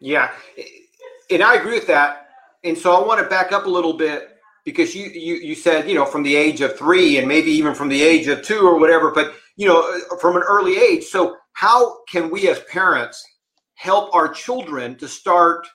Yeah. 0.00 0.30
And 1.30 1.42
I 1.42 1.56
agree 1.56 1.74
with 1.74 1.88
that. 1.88 2.28
And 2.62 2.76
so 2.76 2.92
I 2.94 3.06
want 3.06 3.20
to 3.20 3.28
back 3.28 3.52
up 3.52 3.66
a 3.66 3.70
little 3.70 3.94
bit 3.94 4.37
because 4.68 4.94
you, 4.94 5.06
you 5.06 5.36
you 5.36 5.54
said 5.54 5.88
you 5.88 5.94
know 5.94 6.04
from 6.04 6.22
the 6.22 6.36
age 6.36 6.60
of 6.60 6.76
three 6.76 7.16
and 7.16 7.26
maybe 7.26 7.50
even 7.50 7.74
from 7.74 7.88
the 7.88 8.02
age 8.02 8.26
of 8.28 8.42
two 8.42 8.60
or 8.60 8.78
whatever 8.78 9.10
but 9.10 9.32
you 9.56 9.66
know 9.66 9.80
from 10.20 10.36
an 10.36 10.42
early 10.42 10.78
age 10.78 11.04
so 11.04 11.36
how 11.54 12.04
can 12.04 12.28
we 12.28 12.48
as 12.50 12.60
parents 12.64 13.24
help 13.76 14.14
our 14.14 14.28
children 14.28 14.94
to 14.94 15.08
start 15.08 15.66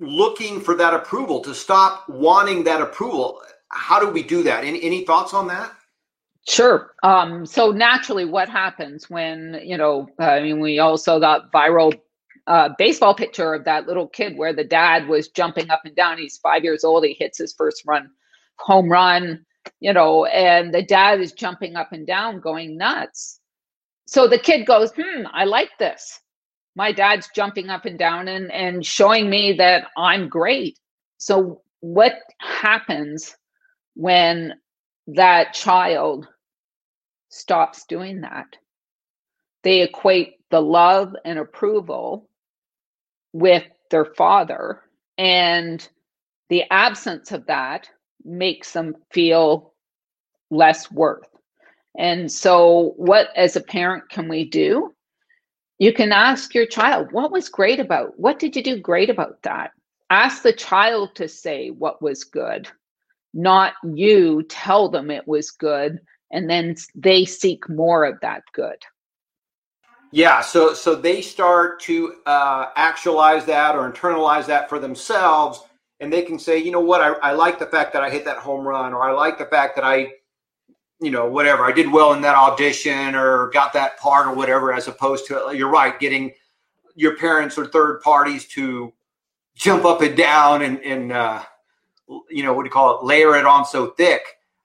looking 0.00 0.60
for 0.60 0.74
that 0.74 0.92
approval 0.92 1.40
to 1.40 1.54
stop 1.54 2.08
wanting 2.08 2.64
that 2.64 2.80
approval 2.80 3.40
how 3.68 4.00
do 4.00 4.08
we 4.10 4.24
do 4.24 4.42
that 4.42 4.64
any, 4.64 4.82
any 4.82 5.04
thoughts 5.04 5.32
on 5.32 5.46
that 5.46 5.72
Sure. 6.48 6.92
Um, 7.02 7.44
so 7.44 7.72
naturally, 7.72 8.24
what 8.24 8.48
happens 8.48 9.10
when 9.10 9.60
you 9.64 9.76
know? 9.76 10.06
I 10.20 10.40
mean, 10.40 10.60
we 10.60 10.78
also 10.78 11.18
got 11.18 11.50
viral 11.50 11.92
uh, 12.46 12.70
baseball 12.78 13.14
picture 13.14 13.54
of 13.54 13.64
that 13.64 13.86
little 13.86 14.06
kid 14.06 14.36
where 14.36 14.52
the 14.52 14.64
dad 14.64 15.08
was 15.08 15.28
jumping 15.28 15.70
up 15.70 15.82
and 15.84 15.96
down. 15.96 16.18
He's 16.18 16.38
five 16.38 16.62
years 16.64 16.84
old. 16.84 17.04
He 17.04 17.14
hits 17.18 17.38
his 17.38 17.52
first 17.52 17.82
run, 17.86 18.10
home 18.58 18.88
run, 18.88 19.44
you 19.80 19.92
know, 19.92 20.26
and 20.26 20.72
the 20.72 20.82
dad 20.82 21.20
is 21.20 21.32
jumping 21.32 21.76
up 21.76 21.92
and 21.92 22.06
down, 22.06 22.40
going 22.40 22.76
nuts. 22.76 23.40
So 24.06 24.28
the 24.28 24.38
kid 24.38 24.66
goes, 24.66 24.92
hmm, 24.96 25.26
I 25.32 25.44
like 25.44 25.70
this. 25.78 26.20
My 26.76 26.92
dad's 26.92 27.28
jumping 27.34 27.70
up 27.70 27.84
and 27.84 27.98
down 27.98 28.28
and, 28.28 28.52
and 28.52 28.84
showing 28.84 29.28
me 29.28 29.54
that 29.54 29.88
I'm 29.96 30.28
great. 30.28 30.78
So, 31.18 31.62
what 31.80 32.14
happens 32.38 33.34
when 33.94 34.54
that 35.08 35.54
child 35.54 36.28
stops 37.30 37.86
doing 37.86 38.20
that? 38.20 38.46
They 39.62 39.80
equate 39.80 40.34
the 40.50 40.60
love 40.60 41.14
and 41.24 41.38
approval 41.38 42.28
with 43.38 43.64
their 43.90 44.04
father 44.04 44.82
and 45.18 45.88
the 46.48 46.64
absence 46.70 47.32
of 47.32 47.46
that 47.46 47.88
makes 48.24 48.72
them 48.72 48.94
feel 49.12 49.72
less 50.50 50.90
worth. 50.90 51.28
And 51.98 52.30
so 52.30 52.94
what 52.96 53.28
as 53.36 53.56
a 53.56 53.60
parent 53.60 54.08
can 54.10 54.28
we 54.28 54.48
do? 54.48 54.92
You 55.78 55.92
can 55.92 56.12
ask 56.12 56.54
your 56.54 56.66
child 56.66 57.12
what 57.12 57.32
was 57.32 57.48
great 57.48 57.80
about 57.80 58.18
what 58.18 58.38
did 58.38 58.56
you 58.56 58.62
do 58.62 58.80
great 58.80 59.10
about 59.10 59.42
that? 59.42 59.70
Ask 60.10 60.42
the 60.42 60.52
child 60.52 61.14
to 61.16 61.28
say 61.28 61.70
what 61.70 62.00
was 62.00 62.24
good 62.24 62.68
not 63.36 63.74
you 63.94 64.42
tell 64.48 64.88
them 64.88 65.10
it 65.10 65.28
was 65.28 65.50
good 65.50 66.00
and 66.32 66.48
then 66.48 66.74
they 66.94 67.24
seek 67.24 67.68
more 67.68 68.04
of 68.04 68.18
that 68.22 68.42
good 68.54 68.78
yeah, 70.12 70.40
so 70.40 70.74
so 70.74 70.94
they 70.94 71.20
start 71.20 71.80
to 71.82 72.14
uh, 72.26 72.66
actualize 72.76 73.44
that 73.46 73.74
or 73.74 73.90
internalize 73.90 74.46
that 74.46 74.68
for 74.68 74.78
themselves, 74.78 75.60
and 76.00 76.12
they 76.12 76.22
can 76.22 76.38
say, 76.38 76.58
you 76.58 76.70
know 76.70 76.80
what, 76.80 77.00
I, 77.00 77.30
I 77.30 77.32
like 77.32 77.58
the 77.58 77.66
fact 77.66 77.92
that 77.92 78.02
I 78.02 78.10
hit 78.10 78.24
that 78.24 78.38
home 78.38 78.66
run, 78.66 78.92
or 78.92 79.02
I 79.02 79.12
like 79.12 79.38
the 79.38 79.46
fact 79.46 79.76
that 79.76 79.84
I, 79.84 80.12
you 81.00 81.10
know, 81.10 81.26
whatever, 81.26 81.64
I 81.64 81.72
did 81.72 81.90
well 81.90 82.12
in 82.12 82.22
that 82.22 82.36
audition 82.36 83.14
or 83.14 83.50
got 83.50 83.72
that 83.72 83.98
part 83.98 84.26
or 84.26 84.34
whatever, 84.34 84.72
as 84.72 84.88
opposed 84.88 85.26
to 85.26 85.52
you're 85.54 85.70
right, 85.70 85.98
getting 85.98 86.32
your 86.94 87.16
parents 87.16 87.58
or 87.58 87.66
third 87.66 88.00
parties 88.00 88.46
to 88.46 88.92
jump 89.54 89.84
up 89.84 90.02
and 90.02 90.16
down 90.16 90.62
and 90.62 90.80
and 90.82 91.12
uh, 91.12 91.42
you 92.30 92.42
know 92.42 92.52
what 92.52 92.62
do 92.62 92.68
you 92.68 92.72
call 92.72 93.00
it, 93.00 93.04
layer 93.04 93.36
it 93.36 93.44
on 93.44 93.64
so 93.64 93.88
thick. 93.90 94.22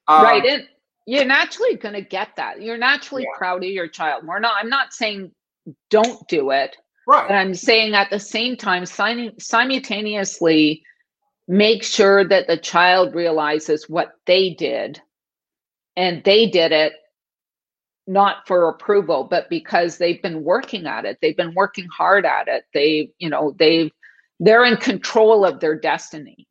Um, 0.08 0.24
right, 0.24 0.46
and 0.46 0.68
you're 1.06 1.26
naturally 1.26 1.76
going 1.76 1.96
to 1.96 2.02
get 2.02 2.30
that. 2.38 2.62
You're 2.62 2.78
naturally 2.78 3.24
yeah. 3.24 3.38
proud 3.38 3.64
of 3.64 3.70
your 3.70 3.88
child. 3.88 4.26
We're 4.26 4.40
not. 4.40 4.56
I'm 4.58 4.70
not 4.70 4.94
saying 4.94 5.32
don't 5.90 6.28
do 6.28 6.52
it. 6.52 6.78
Right. 7.08 7.28
But 7.28 7.36
I'm 7.36 7.54
saying 7.54 7.96
at 7.96 8.10
the 8.10 8.20
same 8.20 8.56
time, 8.56 8.86
simultaneously, 8.86 10.84
make 11.48 11.84
sure 11.84 12.24
that 12.28 12.48
the 12.48 12.58
child 12.58 13.16
realizes 13.16 13.90
what 13.90 14.14
they 14.26 14.52
did, 14.52 15.02
and 15.96 16.24
they 16.24 16.48
did 16.48 16.72
it 16.72 16.94
not 18.08 18.48
for 18.48 18.70
approval, 18.70 19.24
but 19.24 19.50
because 19.50 19.98
they've 19.98 20.22
been 20.22 20.44
working 20.44 20.86
at 20.86 21.06
it. 21.06 21.18
They've 21.22 21.38
been 21.38 21.54
working 21.54 21.88
hard 21.88 22.26
at 22.26 22.48
it. 22.48 22.66
They, 22.74 23.12
you 23.20 23.30
know, 23.30 23.56
they've 23.58 23.92
they're 24.40 24.66
in 24.66 24.78
control 24.78 25.46
of 25.46 25.60
their 25.60 25.80
destiny. 25.80 26.48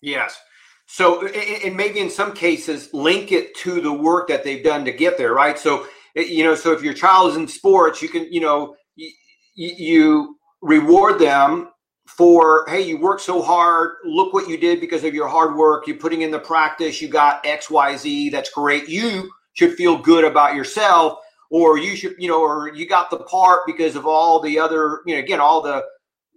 Yes. 0.00 0.40
So, 0.86 1.26
and 1.26 1.76
maybe 1.76 1.98
in 1.98 2.10
some 2.10 2.32
cases, 2.32 2.92
link 2.94 3.32
it 3.32 3.54
to 3.56 3.80
the 3.80 3.92
work 3.92 4.28
that 4.28 4.44
they've 4.44 4.62
done 4.62 4.84
to 4.84 4.92
get 4.92 5.18
there, 5.18 5.34
right? 5.34 5.58
So, 5.58 5.86
eh, 6.14 6.22
you 6.22 6.44
know, 6.44 6.54
so 6.54 6.72
if 6.72 6.82
your 6.82 6.94
child 6.94 7.30
is 7.30 7.36
in 7.36 7.48
sports, 7.48 8.00
you 8.00 8.08
can, 8.08 8.32
you 8.32 8.40
know, 8.40 8.76
you, 8.94 9.10
you 9.56 10.38
reward 10.62 11.18
them 11.18 11.70
for, 12.06 12.64
hey, 12.68 12.82
you 12.82 12.98
worked 12.98 13.22
so 13.22 13.42
hard. 13.42 13.96
Look 14.04 14.32
what 14.32 14.48
you 14.48 14.56
did 14.56 14.80
because 14.80 15.02
of 15.02 15.12
your 15.12 15.28
hard 15.28 15.56
work. 15.56 15.86
You're 15.86 15.96
putting 15.96 16.22
in 16.22 16.30
the 16.30 16.38
practice. 16.38 17.02
You 17.02 17.08
got 17.08 17.44
X, 17.44 17.68
Y, 17.68 17.96
Z. 17.96 18.30
That's 18.30 18.50
great. 18.50 18.88
You 18.88 19.30
should 19.54 19.74
feel 19.74 19.98
good 19.98 20.24
about 20.24 20.54
yourself, 20.54 21.18
or 21.50 21.78
you 21.78 21.96
should, 21.96 22.14
you 22.18 22.28
know, 22.28 22.40
or 22.40 22.72
you 22.72 22.86
got 22.86 23.10
the 23.10 23.18
part 23.18 23.62
because 23.66 23.96
of 23.96 24.06
all 24.06 24.40
the 24.40 24.58
other, 24.58 25.00
you 25.04 25.14
know, 25.14 25.20
again, 25.20 25.40
all 25.40 25.60
the 25.60 25.84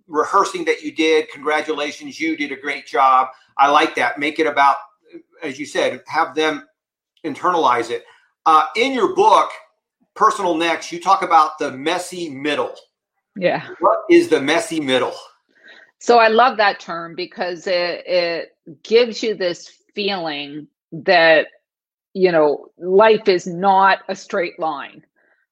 rehearsing 0.10 0.66
that 0.66 0.82
you 0.82 0.92
did. 0.92 1.30
Congratulations, 1.30 2.20
you 2.20 2.36
did 2.36 2.51
a 2.51 2.56
great 2.56 2.86
job. 2.86 3.30
I 3.58 3.70
like 3.70 3.96
that. 3.96 4.20
Make 4.20 4.39
it 4.39 4.48
about, 4.48 4.75
as 5.42 5.60
you 5.60 5.66
said, 5.66 6.01
have 6.08 6.36
them 6.36 6.68
internalize 7.25 7.89
it. 7.89 8.04
Uh, 8.46 8.66
in 8.75 8.94
your 8.94 9.16
book, 9.16 9.50
Personal 10.16 10.56
Next, 10.56 10.92
you 10.92 11.00
talk 11.00 11.22
about 11.22 11.58
the 11.60 11.72
messy 11.72 12.30
middle. 12.30 12.75
Yeah. 13.36 13.68
What 13.80 14.00
is 14.10 14.28
the 14.28 14.42
messy 14.42 14.80
middle? 14.80 15.16
So 16.00 16.18
I 16.18 16.30
love 16.30 16.58
that 16.58 16.80
term 16.80 17.16
because 17.16 17.68
it, 17.68 18.04
it 18.06 18.58
gives 18.84 19.22
you 19.22 19.36
this 19.36 19.70
feeling 19.94 20.68
that 20.92 21.48
you 22.13 22.32
know, 22.32 22.68
life 22.78 23.28
is 23.28 23.46
not 23.48 24.00
a 24.08 24.16
straight 24.16 24.60
line. 24.60 25.04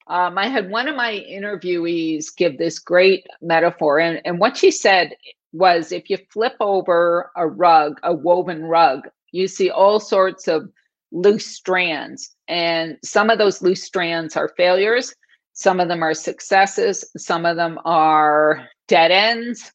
Um, 0.10 0.38
I 0.38 0.48
had 0.48 0.70
one 0.70 0.88
of 0.88 0.96
my 0.96 1.26
interviewees 1.30 2.36
give 2.36 2.58
this 2.58 2.80
great 2.80 3.28
metaphor, 3.42 4.00
and, 4.00 4.22
and 4.26 4.40
what 4.40 4.58
she 4.58 4.72
said 4.72 5.16
was 5.54 5.92
if 5.92 6.10
you 6.10 6.18
flip 6.32 6.56
over 6.60 7.32
a 7.36 7.48
rug, 7.48 8.00
a 8.04 8.14
woven 8.14 8.64
rug, 8.64 9.08
you 9.32 9.48
see 9.48 9.70
all 9.70 10.00
sorts 10.00 10.48
of 10.48 10.70
loose 11.12 11.46
strands. 11.46 12.36
And 12.48 12.98
some 13.04 13.30
of 13.30 13.38
those 13.38 13.62
loose 13.62 13.84
strands 13.84 14.36
are 14.36 14.54
failures, 14.58 15.14
some 15.54 15.80
of 15.80 15.88
them 15.88 16.04
are 16.04 16.14
successes, 16.14 17.04
some 17.18 17.46
of 17.46 17.58
them 17.58 17.80
are 17.84 18.68
dead 18.88 19.12
ends. 19.12 19.72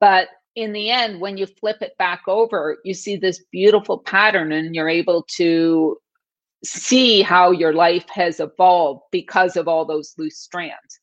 But 0.00 0.28
in 0.56 0.72
the 0.72 0.90
end, 0.90 1.20
when 1.20 1.36
you 1.36 1.46
flip 1.46 1.76
it 1.80 1.96
back 1.98 2.22
over, 2.26 2.78
you 2.84 2.94
see 2.94 3.16
this 3.16 3.44
beautiful 3.52 3.98
pattern 3.98 4.52
and 4.52 4.74
you're 4.74 4.88
able 4.88 5.24
to 5.36 5.96
see 6.64 7.22
how 7.22 7.50
your 7.50 7.72
life 7.72 8.08
has 8.10 8.40
evolved 8.40 9.02
because 9.10 9.56
of 9.56 9.68
all 9.68 9.84
those 9.84 10.14
loose 10.18 10.38
strands. 10.38 11.00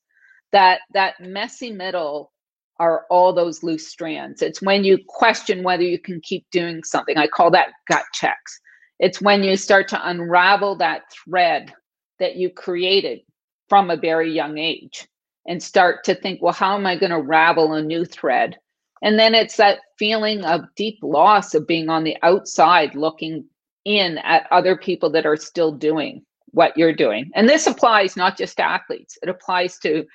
That 0.52 0.80
that 0.94 1.14
messy 1.20 1.72
middle 1.72 2.32
are 2.78 3.06
all 3.10 3.32
those 3.32 3.62
loose 3.62 3.88
strands. 3.88 4.40
It's 4.40 4.62
when 4.62 4.84
you 4.84 4.98
question 5.08 5.62
whether 5.62 5.82
you 5.82 5.98
can 5.98 6.20
keep 6.20 6.46
doing 6.50 6.84
something. 6.84 7.18
I 7.18 7.26
call 7.26 7.50
that 7.50 7.72
gut 7.88 8.04
checks. 8.14 8.60
It's 9.00 9.20
when 9.20 9.42
you 9.42 9.56
start 9.56 9.88
to 9.88 10.08
unravel 10.08 10.76
that 10.76 11.02
thread 11.12 11.72
that 12.18 12.36
you 12.36 12.50
created 12.50 13.20
from 13.68 13.90
a 13.90 13.96
very 13.96 14.32
young 14.32 14.58
age 14.58 15.06
and 15.46 15.62
start 15.62 16.04
to 16.04 16.14
think, 16.14 16.42
well, 16.42 16.52
how 16.52 16.76
am 16.76 16.86
I 16.86 16.96
going 16.96 17.10
to 17.10 17.20
ravel 17.20 17.74
a 17.74 17.82
new 17.82 18.04
thread? 18.04 18.56
And 19.02 19.18
then 19.18 19.34
it's 19.34 19.56
that 19.56 19.78
feeling 19.98 20.44
of 20.44 20.62
deep 20.76 20.98
loss 21.02 21.54
of 21.54 21.66
being 21.66 21.88
on 21.88 22.04
the 22.04 22.16
outside 22.22 22.94
looking 22.94 23.44
in 23.88 24.18
at 24.18 24.46
other 24.50 24.76
people 24.76 25.10
that 25.10 25.24
are 25.24 25.36
still 25.36 25.72
doing 25.72 26.22
what 26.50 26.76
you're 26.76 26.94
doing. 26.94 27.30
And 27.34 27.48
this 27.48 27.66
applies 27.66 28.16
not 28.16 28.36
just 28.36 28.58
to 28.58 28.62
athletes, 28.62 29.18
it 29.22 29.28
applies 29.28 29.78
to 29.78 30.06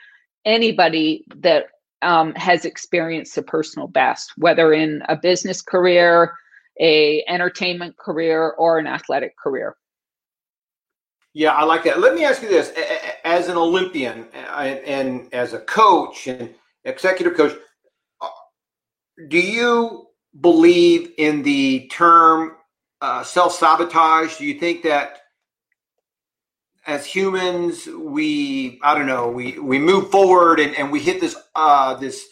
anybody 0.45 1.25
that 1.37 1.65
um, 2.03 2.35
has 2.35 2.65
experienced 2.65 3.33
the 3.35 3.41
personal 3.41 3.87
best, 3.87 4.31
whether 4.37 4.73
in 4.73 5.01
a 5.09 5.15
business 5.15 5.61
career, 5.61 6.33
a 6.79 7.23
entertainment 7.27 7.97
career, 7.97 8.51
or 8.51 8.77
an 8.77 8.87
athletic 8.87 9.37
career. 9.37 9.75
Yeah, 11.33 11.53
I 11.53 11.63
like 11.63 11.83
that. 11.85 11.99
Let 11.99 12.13
me 12.13 12.25
ask 12.25 12.43
you 12.43 12.49
this: 12.49 12.71
as 13.23 13.47
an 13.47 13.57
Olympian 13.57 14.27
and 14.33 15.33
as 15.33 15.53
a 15.53 15.59
coach 15.59 16.27
and 16.27 16.53
executive 16.83 17.35
coach, 17.35 17.55
uh, 18.21 18.27
do 19.29 19.39
you 19.39 20.07
believe 20.39 21.13
in 21.17 21.41
the 21.43 21.87
term 21.91 22.57
uh, 23.03 23.21
self 23.21 23.53
sabotage? 23.53 24.37
Do 24.37 24.45
you 24.45 24.57
think 24.57 24.81
that 24.83 25.19
as 26.87 27.05
humans, 27.05 27.85
we 27.87 28.79
I 28.81 28.97
don't 28.97 29.07
know, 29.07 29.29
we 29.29 29.59
we 29.59 29.77
move 29.77 30.09
forward 30.09 30.59
and, 30.61 30.73
and 30.75 30.89
we 30.89 31.01
hit 31.01 31.19
this 31.19 31.35
uh, 31.53 31.95
this 31.95 32.25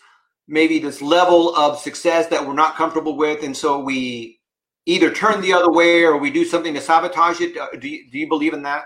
maybe 0.47 0.79
this 0.79 1.01
level 1.01 1.53
of 1.55 1.77
success 1.77 2.27
that 2.27 2.45
we're 2.45 2.53
not 2.53 2.75
comfortable 2.75 3.17
with, 3.17 3.43
and 3.43 3.55
so 3.55 3.79
we 3.79 4.39
either 4.85 5.11
turn 5.11 5.41
the 5.41 5.51
other 5.51 5.71
way 5.71 6.03
or 6.03 6.17
we 6.17 6.31
do 6.31 6.45
something 6.45 6.73
to 6.73 6.81
sabotage 6.81 7.41
it. 7.41 7.57
Uh, 7.57 7.67
do 7.79 7.89
you, 7.89 8.09
do 8.09 8.17
you 8.17 8.27
believe 8.29 8.53
in 8.53 8.63
that? 8.63 8.85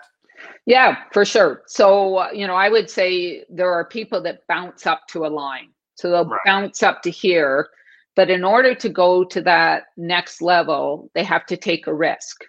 Yeah, 0.65 0.97
for 1.13 1.23
sure. 1.23 1.61
So, 1.67 2.17
uh, 2.17 2.29
you 2.33 2.47
know, 2.47 2.55
I 2.55 2.67
would 2.69 2.89
say 2.89 3.45
there 3.49 3.71
are 3.71 3.85
people 3.85 4.21
that 4.23 4.41
bounce 4.49 4.85
up 4.85 5.07
to 5.09 5.25
a 5.25 5.27
line. 5.27 5.69
So 5.95 6.09
they'll 6.09 6.25
right. 6.25 6.39
bounce 6.45 6.83
up 6.83 7.01
to 7.03 7.09
here, 7.09 7.69
but 8.15 8.29
in 8.29 8.43
order 8.43 8.73
to 8.75 8.89
go 8.89 9.23
to 9.25 9.41
that 9.41 9.83
next 9.97 10.41
level, 10.41 11.09
they 11.13 11.23
have 11.23 11.45
to 11.47 11.57
take 11.57 11.87
a 11.87 11.93
risk. 11.93 12.43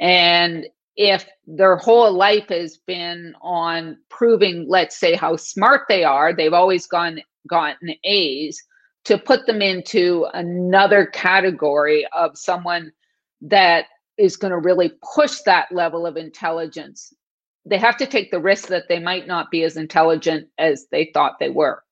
And 0.00 0.66
if 0.96 1.26
their 1.46 1.76
whole 1.76 2.12
life 2.12 2.48
has 2.48 2.78
been 2.86 3.34
on 3.40 3.98
proving, 4.10 4.66
let's 4.68 4.98
say, 4.98 5.14
how 5.14 5.36
smart 5.36 5.82
they 5.88 6.04
are, 6.04 6.34
they've 6.34 6.52
always 6.52 6.86
gone 6.86 7.20
gotten 7.48 7.90
A's, 8.04 8.62
to 9.04 9.16
put 9.16 9.46
them 9.46 9.62
into 9.62 10.26
another 10.34 11.06
category 11.06 12.06
of 12.14 12.36
someone 12.36 12.92
that 13.40 13.86
is 14.18 14.36
going 14.36 14.50
to 14.50 14.58
really 14.58 14.92
push 15.14 15.40
that 15.46 15.70
level 15.70 16.04
of 16.06 16.16
intelligence. 16.16 17.12
They 17.64 17.78
have 17.78 17.96
to 17.98 18.06
take 18.06 18.30
the 18.30 18.40
risk 18.40 18.68
that 18.68 18.84
they 18.88 18.98
might 18.98 19.26
not 19.26 19.50
be 19.50 19.62
as 19.62 19.76
intelligent 19.76 20.48
as 20.58 20.86
they 20.90 21.10
thought 21.14 21.38
they 21.38 21.50
were. 21.50 21.82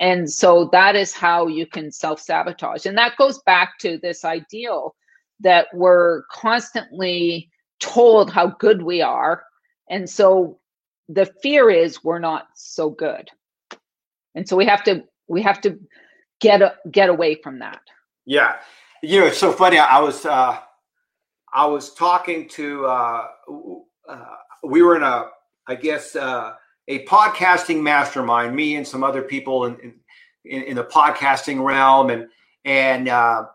And 0.00 0.30
so 0.30 0.68
that 0.72 0.94
is 0.94 1.14
how 1.14 1.46
you 1.46 1.66
can 1.66 1.90
self 1.90 2.20
sabotage. 2.20 2.86
And 2.86 2.98
that 2.98 3.16
goes 3.16 3.40
back 3.42 3.78
to 3.78 3.98
this 3.98 4.24
ideal 4.24 4.94
that 5.40 5.68
we're 5.72 6.22
constantly 6.30 7.50
told 7.80 8.30
how 8.30 8.48
good 8.48 8.82
we 8.82 9.02
are. 9.02 9.44
And 9.88 10.08
so 10.08 10.58
the 11.08 11.26
fear 11.42 11.70
is 11.70 12.02
we're 12.04 12.18
not 12.18 12.48
so 12.54 12.90
good. 12.90 13.30
And 14.34 14.48
so 14.48 14.56
we 14.56 14.66
have 14.66 14.84
to 14.84 15.04
we 15.28 15.42
have 15.42 15.60
to 15.62 15.78
get 16.40 16.62
a, 16.62 16.74
get 16.90 17.08
away 17.08 17.36
from 17.42 17.58
that. 17.60 17.80
Yeah. 18.26 18.56
You 19.02 19.20
know, 19.20 19.26
it's 19.26 19.38
so 19.38 19.52
funny. 19.52 19.78
I 19.78 20.00
was 20.00 20.26
uh 20.26 20.58
I 21.52 21.66
was 21.66 21.94
talking 21.94 22.48
to 22.50 22.86
uh, 22.86 23.26
uh 24.08 24.24
we 24.62 24.82
were 24.82 24.96
in 24.96 25.02
a 25.02 25.28
I 25.66 25.74
guess 25.74 26.16
uh 26.16 26.54
a 26.88 27.04
podcasting 27.06 27.82
mastermind, 27.82 28.54
me 28.54 28.76
and 28.76 28.86
some 28.86 29.02
other 29.02 29.22
people 29.22 29.66
in 29.66 29.94
in, 30.44 30.62
in 30.62 30.76
the 30.76 30.84
podcasting 30.84 31.64
realm. 31.64 32.10
And 32.10 32.28
and 32.64 33.08
uh 33.08 33.46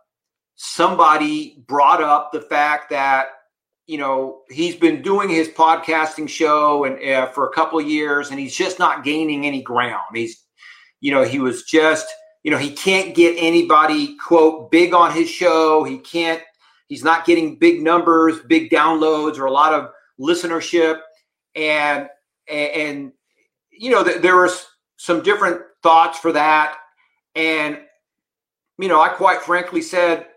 somebody 0.56 1.63
brought 1.67 2.04
up 2.04 2.32
the 2.32 2.41
fact 2.41 2.89
that 2.89 3.30
you 3.88 3.98
know 3.98 4.41
he's 4.50 4.76
been 4.76 5.02
doing 5.02 5.30
his 5.30 5.48
podcasting 5.50 6.30
show 6.30 6.84
and 6.84 7.02
uh, 7.04 7.28
for 7.32 7.48
a 7.48 7.54
couple 7.54 7.82
years 7.82 8.30
and 8.30 8.39
he's 8.39 8.56
just 8.56 8.80
not 8.80 9.04
gaining 9.04 9.46
any 9.46 9.62
ground. 9.62 10.04
He's 10.13 10.46
you 11.00 11.12
know 11.12 11.24
he 11.24 11.39
was 11.39 11.63
just 11.63 12.08
you 12.44 12.52
know 12.52 12.58
he 12.58 12.72
can't 12.72 13.15
get 13.15 13.36
anybody 13.38 14.17
quote 14.17 14.72
big 14.72 14.94
on 14.94 15.12
his 15.12 15.30
show. 15.30 15.84
He 15.84 15.98
can't 15.98 16.44
he's 16.88 17.04
not 17.04 17.26
getting 17.26 17.58
big 17.58 17.82
numbers 17.82 18.39
big 18.41 18.70
downloads 18.70 19.39
or 19.39 19.46
a 19.46 19.52
lot 19.52 19.74
of 19.74 19.89
listenership. 20.20 21.00
And 21.56 22.08
and, 22.48 23.12
you 23.71 23.89
know 23.89 24.03
there 24.03 24.38
was 24.38 24.67
some 24.97 25.23
different 25.23 25.62
thoughts 25.81 26.19
for 26.19 26.31
that 26.31 26.77
and 27.36 27.79
you 28.77 28.88
know 28.88 29.01
i 29.01 29.10
quite 29.10 29.41
frankly 29.41 29.81
said 29.81 30.27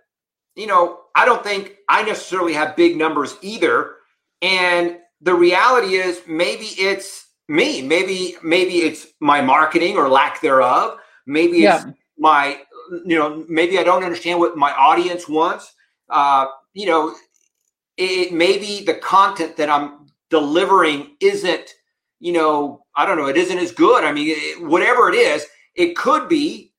you 0.57 0.67
know 0.67 1.01
I 1.15 1.25
don't 1.25 1.45
think 1.45 1.77
I 1.89 2.03
necessarily 2.03 2.53
have 2.55 2.77
big 2.77 2.97
numbers 2.97 3.37
either. 3.41 3.97
And 4.43 4.99
the 5.21 5.35
reality 5.35 5.95
is 5.95 6.23
maybe 6.27 6.67
it's 6.77 7.29
me. 7.49 7.83
Maybe 7.83 8.37
maybe 8.43 8.79
it's 8.79 9.07
my 9.21 9.41
marketing 9.41 9.97
or 9.97 10.09
lack 10.09 10.41
thereof. 10.41 10.99
Maybe 11.27 11.59
yeah. 11.59 11.77
it's 11.77 11.99
my 12.19 12.61
you 13.05 13.17
know 13.17 13.45
maybe 13.49 13.79
I 13.79 13.85
don't 13.85 14.03
understand 14.03 14.41
what 14.41 14.57
my 14.57 14.73
audience 14.73 15.29
wants. 15.29 15.73
Uh, 16.11 16.47
you 16.73 16.87
know, 16.87 17.15
it, 17.97 18.29
it 18.29 18.33
maybe 18.33 18.85
the 18.85 18.95
content 18.95 19.57
that 19.57 19.71
I'm 19.71 20.07
delivering 20.31 21.17
isn't 21.21 21.71
you 22.19 22.33
know 22.33 22.84
I 22.97 23.07
don't 23.07 23.17
know 23.17 23.27
it 23.27 23.37
isn't 23.37 23.59
as 23.59 23.73
good. 23.73 24.05
I 24.05 24.13
mean, 24.13 24.29
it, 24.31 24.65
whatever 24.65 25.09
it 25.09 25.17
is, 25.17 25.47
it 25.75 25.97
could 25.97 26.29
be 26.29 26.73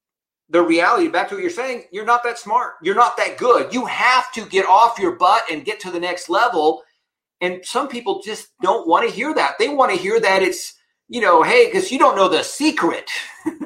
the 0.49 0.62
reality, 0.62 1.08
back 1.08 1.30
to 1.30 1.36
what 1.36 1.41
you're 1.41 1.49
saying, 1.49 1.86
you're 1.91 2.06
not 2.06 2.23
that 2.23 2.38
smart. 2.38 2.73
You're 2.82 2.95
not 2.95 3.17
that 3.17 3.38
good. 3.38 3.73
You 3.73 3.86
have 3.86 4.32
to 4.34 4.45
get 4.45 4.65
off 4.65 4.99
your 4.99 5.13
butt 5.13 5.43
and 5.51 5.65
get 5.65 5.80
to 5.82 5.91
the 5.91 5.99
next 5.99 6.30
level. 6.30 6.84
And 7.41 7.65
some 7.65 7.88
people 7.88 8.21
just 8.21 8.49
don't 8.62 8.88
want 8.88 9.08
to 9.08 9.13
hear 9.13 9.34
that. 9.34 9.56
They 9.58 9.69
want 9.69 9.91
to 9.91 9.97
hear 9.97 10.19
that 10.19 10.43
it's, 10.43 10.75
you 11.10 11.19
know, 11.19 11.41
hey, 11.41 11.65
because 11.65 11.91
you 11.91 11.97
don't 11.97 12.15
know 12.15 12.30
the 12.30 12.43
secret. 12.43 13.10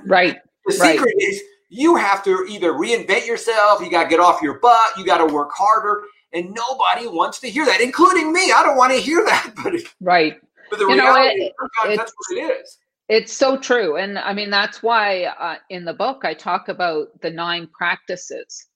Right. 0.06 0.38
the 0.66 0.78
right. 0.80 0.94
secret 0.94 1.16
is 1.20 1.42
you 1.70 1.96
have 1.96 2.24
to 2.24 2.46
either 2.50 2.74
reinvent 2.74 3.28
yourself, 3.28 3.82
you 3.82 3.92
got 3.92 4.04
to 4.04 4.10
get 4.10 4.20
off 4.20 4.42
your 4.42 4.60
butt, 4.60 4.98
you 4.98 5.06
got 5.06 5.18
to 5.18 5.34
work 5.34 5.52
harder. 5.54 6.04
And 6.32 6.54
nobody 6.54 7.08
wants 7.08 7.40
to 7.40 7.50
hear 7.50 7.66
that, 7.66 7.82
including 7.82 8.32
me. 8.32 8.52
I 8.52 8.62
don't 8.64 8.78
want 8.78 8.94
to 8.94 9.00
hear 9.00 9.26
that. 9.26 9.54
But 9.64 9.74
right. 10.00 10.40
But 10.70 10.80
the 10.80 10.86
you 10.86 10.94
reality 10.94 11.40
know, 11.40 11.46
it, 11.86 11.98
that's 11.98 12.14
what 12.16 12.38
it 12.38 12.42
is. 12.62 12.78
It's 13.10 13.34
so 13.34 13.58
true. 13.58 13.98
And 13.98 14.20
I 14.20 14.34
mean, 14.34 14.52
that's 14.52 14.84
why 14.84 15.24
uh, 15.24 15.56
in 15.70 15.84
the 15.84 15.94
book 15.94 16.22
I 16.24 16.34
talk 16.36 16.70
about 16.70 17.08
the 17.22 17.32
nine 17.32 17.68
practices 17.74 18.68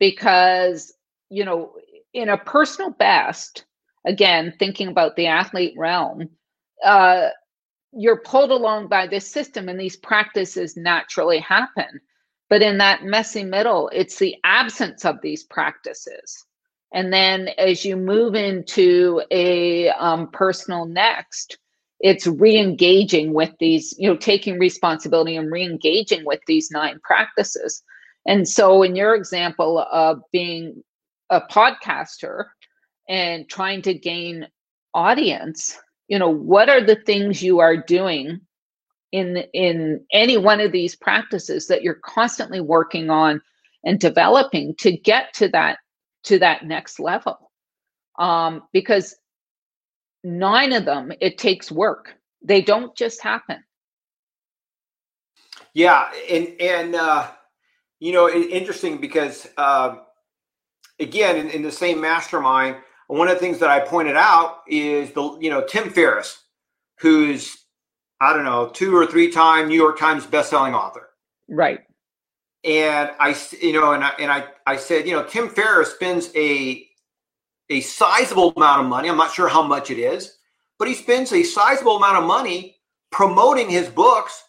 because, 0.00 0.92
you 1.28 1.44
know, 1.44 1.74
in 2.12 2.30
a 2.30 2.36
personal 2.36 2.90
best, 2.90 3.64
again, 4.04 4.52
thinking 4.58 4.88
about 4.88 5.14
the 5.14 5.28
athlete 5.28 5.74
realm, 5.76 6.28
uh, 6.84 7.28
you're 7.92 8.22
pulled 8.22 8.50
along 8.50 8.88
by 8.88 9.06
this 9.06 9.30
system 9.30 9.68
and 9.68 9.78
these 9.78 9.96
practices 9.96 10.76
naturally 10.76 11.38
happen. 11.38 12.00
But 12.48 12.62
in 12.62 12.78
that 12.78 13.04
messy 13.04 13.44
middle, 13.44 13.88
it's 13.92 14.18
the 14.18 14.36
absence 14.42 15.04
of 15.04 15.20
these 15.20 15.44
practices. 15.44 16.44
And 16.92 17.12
then 17.12 17.50
as 17.58 17.84
you 17.84 17.96
move 17.96 18.34
into 18.34 19.22
a 19.30 19.90
um, 19.90 20.28
personal 20.30 20.86
next, 20.86 21.58
it's 22.00 22.26
re-engaging 22.26 23.34
with 23.34 23.52
these 23.60 23.94
you 23.98 24.08
know 24.08 24.16
taking 24.16 24.58
responsibility 24.58 25.36
and 25.36 25.52
re-engaging 25.52 26.24
with 26.24 26.40
these 26.46 26.70
nine 26.70 26.98
practices. 27.04 27.82
And 28.26 28.48
so 28.48 28.82
in 28.82 28.96
your 28.96 29.14
example 29.14 29.78
of 29.92 30.20
being 30.32 30.82
a 31.30 31.40
podcaster 31.40 32.46
and 33.08 33.48
trying 33.48 33.82
to 33.82 33.94
gain 33.94 34.48
audience, 34.94 35.78
you 36.08 36.18
know, 36.18 36.28
what 36.28 36.68
are 36.68 36.82
the 36.82 36.96
things 36.96 37.42
you 37.42 37.60
are 37.60 37.76
doing 37.76 38.40
in 39.12 39.38
in 39.52 40.04
any 40.12 40.36
one 40.36 40.60
of 40.60 40.72
these 40.72 40.96
practices 40.96 41.66
that 41.66 41.82
you're 41.82 42.00
constantly 42.04 42.60
working 42.60 43.10
on 43.10 43.40
and 43.84 43.98
developing 43.98 44.74
to 44.76 44.96
get 44.96 45.32
to 45.34 45.48
that 45.48 45.78
to 46.24 46.38
that 46.38 46.64
next 46.64 47.00
level 47.00 47.50
um, 48.18 48.62
because 48.72 49.16
nine 50.22 50.72
of 50.72 50.84
them 50.84 51.12
it 51.20 51.38
takes 51.38 51.72
work 51.72 52.14
they 52.42 52.60
don't 52.60 52.94
just 52.96 53.22
happen 53.22 53.56
yeah 55.72 56.10
and 56.30 56.48
and 56.60 56.94
uh 56.94 57.26
you 58.00 58.12
know 58.12 58.26
it, 58.26 58.50
interesting 58.50 58.98
because 59.00 59.48
uh, 59.56 59.96
again 60.98 61.36
in, 61.36 61.48
in 61.50 61.62
the 61.62 61.72
same 61.72 62.00
mastermind 62.00 62.76
one 63.06 63.28
of 63.28 63.34
the 63.34 63.40
things 63.40 63.58
that 63.58 63.70
i 63.70 63.80
pointed 63.80 64.16
out 64.16 64.58
is 64.68 65.10
the 65.12 65.38
you 65.40 65.48
know 65.48 65.64
tim 65.66 65.88
ferriss 65.88 66.42
who's 66.98 67.56
I 68.20 68.34
don't 68.34 68.44
know, 68.44 68.68
two 68.68 68.94
or 68.94 69.06
three 69.06 69.30
time 69.30 69.68
New 69.68 69.76
York 69.76 69.98
Times 69.98 70.26
bestselling 70.26 70.74
author. 70.74 71.08
Right. 71.48 71.80
And 72.62 73.10
I, 73.18 73.34
you 73.60 73.72
know, 73.72 73.92
and 73.92 74.04
I, 74.04 74.10
and 74.18 74.30
I, 74.30 74.44
I 74.66 74.76
said, 74.76 75.06
you 75.06 75.14
know, 75.14 75.24
Tim 75.24 75.48
Ferriss 75.48 75.92
spends 75.92 76.30
a, 76.36 76.86
a 77.70 77.80
sizable 77.80 78.52
amount 78.56 78.82
of 78.82 78.86
money. 78.88 79.08
I'm 79.08 79.16
not 79.16 79.32
sure 79.32 79.48
how 79.48 79.62
much 79.62 79.90
it 79.90 79.98
is, 79.98 80.36
but 80.78 80.88
he 80.88 80.94
spends 80.94 81.32
a 81.32 81.42
sizable 81.42 81.96
amount 81.96 82.18
of 82.18 82.24
money 82.24 82.76
promoting 83.10 83.70
his 83.70 83.88
books 83.88 84.42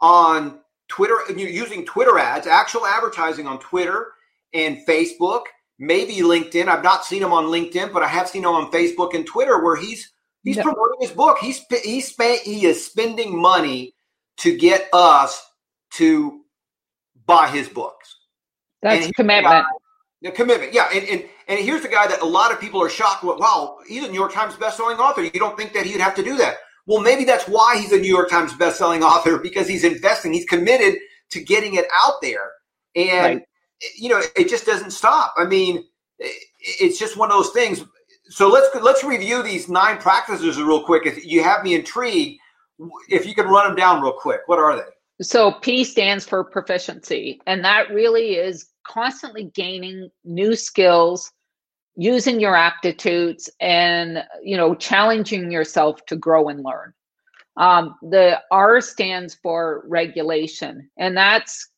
on 0.00 0.60
Twitter, 0.88 1.16
using 1.34 1.86
Twitter 1.86 2.18
ads, 2.18 2.46
actual 2.46 2.86
advertising 2.86 3.46
on 3.46 3.58
Twitter 3.60 4.12
and 4.52 4.78
Facebook, 4.86 5.44
maybe 5.78 6.16
LinkedIn. 6.16 6.68
I've 6.68 6.84
not 6.84 7.06
seen 7.06 7.22
him 7.22 7.32
on 7.32 7.46
LinkedIn, 7.46 7.92
but 7.92 8.02
I 8.02 8.08
have 8.08 8.28
seen 8.28 8.44
him 8.44 8.50
on 8.50 8.70
Facebook 8.70 9.14
and 9.14 9.26
Twitter 9.26 9.62
where 9.64 9.76
he's 9.76 10.12
He's 10.44 10.58
promoting 10.58 11.00
his 11.00 11.10
book. 11.10 11.38
He's 11.38 11.64
he's 11.82 12.08
spent 12.08 12.40
he 12.42 12.66
is 12.66 12.84
spending 12.84 13.40
money 13.40 13.94
to 14.38 14.56
get 14.56 14.88
us 14.92 15.42
to 15.94 16.43
buy 17.26 17.48
his 17.48 17.68
books. 17.68 18.16
That's 18.82 19.10
commitment. 19.12 19.64
The 20.22 20.30
commitment, 20.30 20.72
yeah, 20.72 20.88
and, 20.92 21.06
and 21.08 21.24
and 21.48 21.60
here's 21.60 21.82
the 21.82 21.88
guy 21.88 22.06
that 22.06 22.22
a 22.22 22.26
lot 22.26 22.50
of 22.50 22.60
people 22.60 22.82
are 22.82 22.88
shocked. 22.88 23.24
With, 23.24 23.38
wow, 23.38 23.78
he's 23.86 24.04
a 24.04 24.08
New 24.08 24.14
York 24.14 24.32
Times 24.32 24.54
bestselling 24.54 24.98
author. 24.98 25.22
You 25.22 25.30
don't 25.32 25.56
think 25.56 25.74
that 25.74 25.84
he'd 25.84 26.00
have 26.00 26.14
to 26.14 26.22
do 26.22 26.36
that? 26.38 26.56
Well, 26.86 27.02
maybe 27.02 27.24
that's 27.24 27.46
why 27.46 27.78
he's 27.78 27.92
a 27.92 27.98
New 27.98 28.08
York 28.08 28.30
Times 28.30 28.52
bestselling 28.52 29.02
author 29.02 29.38
because 29.38 29.68
he's 29.68 29.84
investing. 29.84 30.32
He's 30.32 30.46
committed 30.46 30.98
to 31.30 31.42
getting 31.42 31.74
it 31.74 31.86
out 32.06 32.14
there, 32.22 32.52
and 32.96 33.36
right. 33.36 33.42
you 33.98 34.08
know, 34.08 34.22
it 34.34 34.48
just 34.48 34.64
doesn't 34.64 34.92
stop. 34.92 35.34
I 35.36 35.44
mean, 35.44 35.84
it's 36.58 36.98
just 36.98 37.18
one 37.18 37.30
of 37.30 37.36
those 37.36 37.50
things 37.50 37.84
so 38.28 38.48
let's 38.48 38.68
let's 38.82 39.04
review 39.04 39.42
these 39.42 39.68
nine 39.68 39.98
practices 39.98 40.60
real 40.60 40.82
quick. 40.82 41.06
If 41.06 41.24
you 41.24 41.42
have 41.42 41.62
me 41.62 41.74
intrigued, 41.74 42.40
if 43.08 43.26
you 43.26 43.34
can 43.34 43.46
run 43.46 43.66
them 43.66 43.76
down 43.76 44.02
real 44.02 44.12
quick, 44.12 44.40
what 44.46 44.58
are 44.58 44.76
they? 44.76 44.82
So 45.22 45.52
P 45.52 45.84
stands 45.84 46.26
for 46.26 46.42
proficiency, 46.44 47.40
and 47.46 47.64
that 47.64 47.90
really 47.90 48.34
is 48.34 48.66
constantly 48.86 49.44
gaining 49.54 50.10
new 50.24 50.56
skills, 50.56 51.30
using 51.96 52.40
your 52.40 52.56
aptitudes, 52.56 53.48
and 53.60 54.24
you 54.42 54.56
know 54.56 54.74
challenging 54.74 55.50
yourself 55.50 56.04
to 56.06 56.16
grow 56.16 56.48
and 56.48 56.64
learn. 56.64 56.92
Um, 57.56 57.94
the 58.02 58.40
R 58.50 58.80
stands 58.80 59.36
for 59.36 59.84
regulation, 59.86 60.90
and 60.98 61.16
that's 61.16 61.68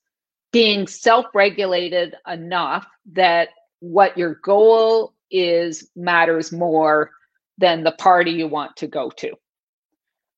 being 0.52 0.86
self-regulated 0.86 2.14
enough 2.26 2.86
that 3.12 3.50
what 3.80 4.16
your 4.16 4.36
goal 4.36 5.12
is 5.30 5.90
matters 5.94 6.50
more 6.52 7.10
than 7.58 7.84
the 7.84 7.92
party 7.92 8.30
you 8.30 8.48
want 8.48 8.74
to 8.76 8.86
go 8.86 9.10
to. 9.10 9.32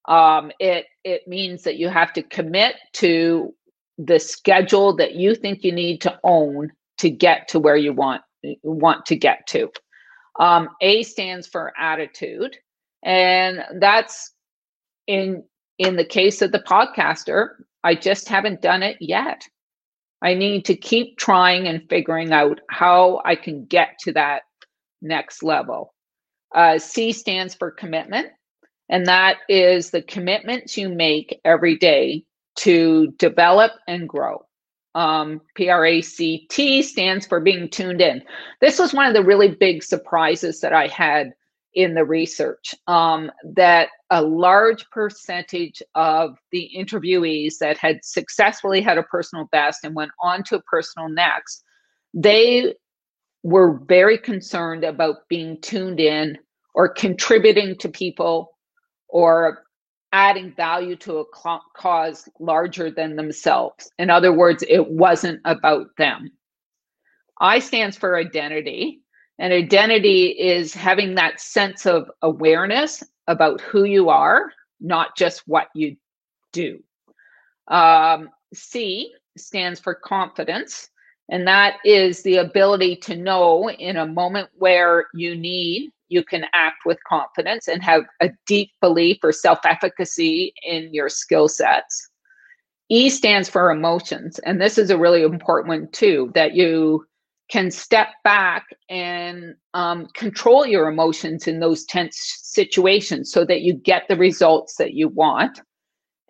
Um, 0.09 0.51
it 0.59 0.87
it 1.05 1.29
means 1.29 1.62
that 1.62 1.77
you 1.77 1.88
have 1.88 2.12
to 2.14 2.23
commit 2.23 2.77
to 2.94 3.55
the 3.99 4.18
schedule 4.18 4.97
that 4.97 5.14
you 5.14 5.35
think 5.35 5.62
you 5.62 5.73
need 5.73 6.01
to 6.03 6.18
own 6.25 6.71
to 6.99 7.11
get 7.11 7.49
to 7.49 7.61
where 7.61 7.77
you 7.77 7.92
want 7.92 8.23
want 8.62 9.07
to 9.07 9.16
get 9.16 9.47
to. 9.49 9.71
Um, 10.40 10.71
A 10.81 11.03
stands 11.03 11.47
for 11.47 11.73
attitude, 11.79 12.57
and 13.05 13.62
that's 13.81 14.33
in 15.07 15.44
in 15.79 15.97
the 15.97 16.05
case 16.05 16.42
of 16.42 16.53
the 16.53 16.61
podcaster. 16.61 17.51
I 17.85 17.94
just 17.94 18.29
haven't 18.29 18.62
done 18.62 18.83
it 18.83 18.97
yet. 19.01 19.42
I 20.23 20.35
need 20.35 20.64
to 20.64 20.75
keep 20.77 21.16
trying 21.18 21.68
and 21.68 21.88
figuring 21.88 22.33
out 22.33 22.61
how 22.71 23.21
I 23.25 23.37
can 23.37 23.66
get 23.66 23.99
to 24.01 24.12
that 24.12 24.42
next 25.01 25.42
level. 25.42 25.94
Uh, 26.55 26.79
C 26.79 27.12
stands 27.12 27.55
for 27.55 27.71
commitment, 27.71 28.29
and 28.88 29.07
that 29.07 29.38
is 29.48 29.90
the 29.90 30.03
commitments 30.03 30.77
you 30.77 30.88
make 30.88 31.40
every 31.44 31.77
day 31.77 32.24
to 32.57 33.12
develop 33.18 33.72
and 33.87 34.09
grow. 34.09 34.44
Um, 34.94 35.40
PRACT 35.55 36.85
stands 36.85 37.27
for 37.27 37.40
being 37.40 37.68
tuned 37.68 38.01
in. 38.01 38.22
This 38.61 38.79
was 38.79 38.92
one 38.92 39.07
of 39.07 39.14
the 39.14 39.22
really 39.22 39.48
big 39.48 39.83
surprises 39.83 40.61
that 40.61 40.72
I 40.72 40.88
had 40.88 41.33
in 41.74 41.94
the 41.94 42.05
research 42.05 42.74
um, 42.88 43.31
that 43.55 43.90
a 44.11 44.22
large 44.22 44.88
percentage 44.90 45.83
of 45.94 46.37
the 46.51 46.68
interviewees 46.77 47.59
that 47.59 47.79
had 47.79 48.05
successfully 48.05 48.81
had 48.81 48.98
a 48.98 49.03
personal 49.05 49.48
best 49.53 49.85
and 49.85 49.94
went 49.94 50.11
on 50.20 50.42
to 50.44 50.57
a 50.57 50.62
personal 50.62 51.09
next, 51.09 51.62
they 52.14 52.74
were 53.44 53.79
very 53.87 54.18
concerned 54.18 54.83
about 54.83 55.29
being 55.29 55.61
tuned 55.61 56.01
in 56.01 56.37
or 56.74 56.88
contributing 56.88 57.77
to 57.77 57.88
people 57.88 58.58
or 59.09 59.64
adding 60.12 60.55
value 60.55 60.97
to 60.97 61.18
a 61.18 61.25
cause 61.77 62.29
larger 62.40 62.90
than 62.90 63.16
themselves. 63.16 63.90
In 63.99 64.11
other 64.11 64.33
words, 64.33 64.64
it 64.68 64.88
wasn't 64.88 65.40
about 65.44 65.88
them. 65.99 66.31
I 67.40 67.59
stands 67.59 67.97
for 67.97 68.16
identity, 68.16 69.01
and 69.38 69.53
identity 69.53 70.29
is 70.29 70.75
having 70.75 71.14
that 71.14 71.40
sense 71.40 71.87
of 71.87 72.11
awareness 72.23 73.05
about 73.27 73.61
who 73.61 73.85
you 73.85 74.09
are, 74.09 74.51
not 74.81 75.16
just 75.16 75.42
what 75.47 75.68
you 75.75 75.97
do. 76.53 76.83
Um, 77.68 78.31
C 78.55 79.12
stands 79.37 79.79
for 79.79 79.94
confidence, 79.94 80.88
and 81.29 81.47
that 81.47 81.75
is 81.85 82.23
the 82.23 82.38
ability 82.38 82.97
to 82.97 83.14
know 83.14 83.71
in 83.71 83.99
a 83.99 84.07
moment 84.07 84.49
where 84.55 85.07
you 85.14 85.37
need, 85.37 85.90
you 86.09 86.25
can 86.25 86.44
act 86.55 86.79
with 86.85 86.99
confidence 87.05 87.68
and 87.68 87.83
have 87.83 88.03
a 88.21 88.31
deep 88.47 88.71
belief 88.81 89.18
or 89.23 89.33
self 89.33 89.61
efficacy 89.64 90.53
in 90.62 90.92
your 90.92 91.09
skill 91.09 91.49
sets. 91.49 92.09
E 92.90 93.11
stands 93.11 93.49
for 93.49 93.71
emotions. 93.71 94.38
And 94.40 94.61
this 94.61 94.79
is 94.79 94.90
a 94.90 94.99
really 94.99 95.23
important 95.23 95.68
one 95.68 95.88
too 95.92 96.31
that 96.35 96.55
you 96.55 97.05
can 97.51 97.71
step 97.71 98.09
back 98.25 98.66
and 98.88 99.55
um, 99.75 100.07
control 100.14 100.66
your 100.66 100.88
emotions 100.88 101.47
in 101.47 101.61
those 101.61 101.85
tense 101.85 102.40
situations 102.42 103.33
so 103.33 103.44
that 103.44 103.62
you 103.62 103.75
get 103.75 104.05
the 104.09 104.16
results 104.16 104.77
that 104.77 104.94
you 104.94 105.09
want. 105.09 105.61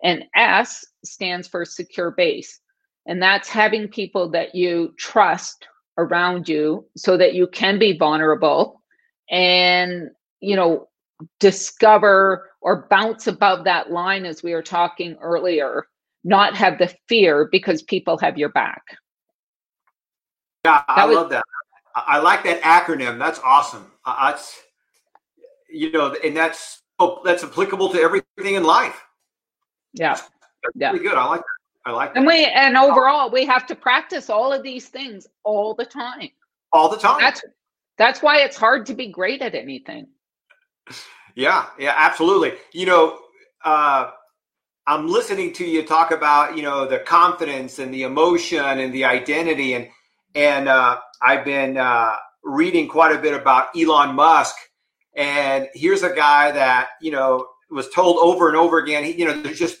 And 0.01 0.23
S 0.35 0.85
stands 1.03 1.47
for 1.47 1.65
secure 1.65 2.11
base. 2.11 2.59
And 3.05 3.21
that's 3.21 3.49
having 3.49 3.87
people 3.87 4.29
that 4.31 4.55
you 4.55 4.93
trust 4.97 5.67
around 5.97 6.47
you 6.47 6.85
so 6.95 7.17
that 7.17 7.33
you 7.33 7.47
can 7.47 7.77
be 7.79 7.97
vulnerable 7.97 8.78
and, 9.29 10.09
you 10.39 10.55
know, 10.55 10.87
discover 11.39 12.49
or 12.61 12.87
bounce 12.89 13.27
above 13.27 13.63
that 13.65 13.91
line 13.91 14.25
as 14.25 14.43
we 14.43 14.53
were 14.53 14.61
talking 14.63 15.15
earlier, 15.21 15.87
not 16.23 16.55
have 16.55 16.77
the 16.77 16.93
fear 17.07 17.47
because 17.51 17.81
people 17.83 18.17
have 18.17 18.37
your 18.37 18.49
back. 18.49 18.83
Yeah, 20.65 20.83
I 20.87 21.05
was, 21.05 21.15
love 21.15 21.29
that. 21.29 21.43
I 21.95 22.19
like 22.19 22.43
that 22.43 22.61
acronym. 22.61 23.17
That's 23.17 23.39
awesome. 23.39 23.91
That's 24.05 24.59
you 25.69 25.91
know, 25.91 26.15
and 26.23 26.35
that's 26.35 26.81
that's 27.23 27.43
applicable 27.43 27.89
to 27.89 27.99
everything 27.99 28.55
in 28.55 28.63
life. 28.63 29.01
Yeah, 29.93 30.09
that's 30.09 30.29
yeah, 30.75 30.89
pretty 30.91 31.05
good. 31.05 31.17
I 31.17 31.25
like 31.25 31.41
that. 31.41 31.89
I 31.89 31.91
like 31.93 32.13
that. 32.13 32.19
And 32.19 32.27
we 32.27 32.45
and 32.45 32.77
overall 32.77 33.31
we 33.31 33.45
have 33.45 33.65
to 33.67 33.75
practice 33.75 34.29
all 34.29 34.51
of 34.51 34.63
these 34.63 34.89
things 34.89 35.27
all 35.43 35.73
the 35.73 35.85
time. 35.85 36.29
All 36.73 36.89
the 36.89 36.97
time. 36.97 37.19
That's 37.19 37.41
that's 37.99 38.23
why 38.23 38.39
it's 38.39 38.57
hard 38.57 38.87
to 38.87 38.95
be 38.95 39.07
great 39.11 39.43
at 39.43 39.53
anything. 39.53 40.07
Yeah, 41.35 41.67
yeah, 41.77 41.93
absolutely. 41.95 42.53
You 42.73 42.87
know, 42.87 43.19
uh 43.63 44.09
I'm 44.87 45.07
listening 45.07 45.53
to 45.53 45.65
you 45.65 45.85
talk 45.85 46.09
about, 46.09 46.57
you 46.57 46.63
know, 46.63 46.87
the 46.87 46.99
confidence 46.99 47.77
and 47.77 47.93
the 47.93 48.01
emotion 48.03 48.79
and 48.79 48.91
the 48.91 49.05
identity 49.05 49.75
and 49.75 49.87
and 50.33 50.67
uh 50.67 50.97
I've 51.21 51.45
been 51.45 51.77
uh 51.77 52.15
reading 52.43 52.87
quite 52.87 53.15
a 53.15 53.21
bit 53.21 53.39
about 53.39 53.67
Elon 53.77 54.15
Musk 54.15 54.55
and 55.15 55.67
here's 55.73 56.01
a 56.01 56.15
guy 56.15 56.51
that, 56.51 56.91
you 57.01 57.11
know, 57.11 57.47
was 57.69 57.89
told 57.89 58.17
over 58.19 58.47
and 58.47 58.57
over 58.57 58.79
again, 58.79 59.03
he, 59.03 59.11
you 59.19 59.25
know, 59.25 59.39
there's 59.41 59.59
just 59.59 59.77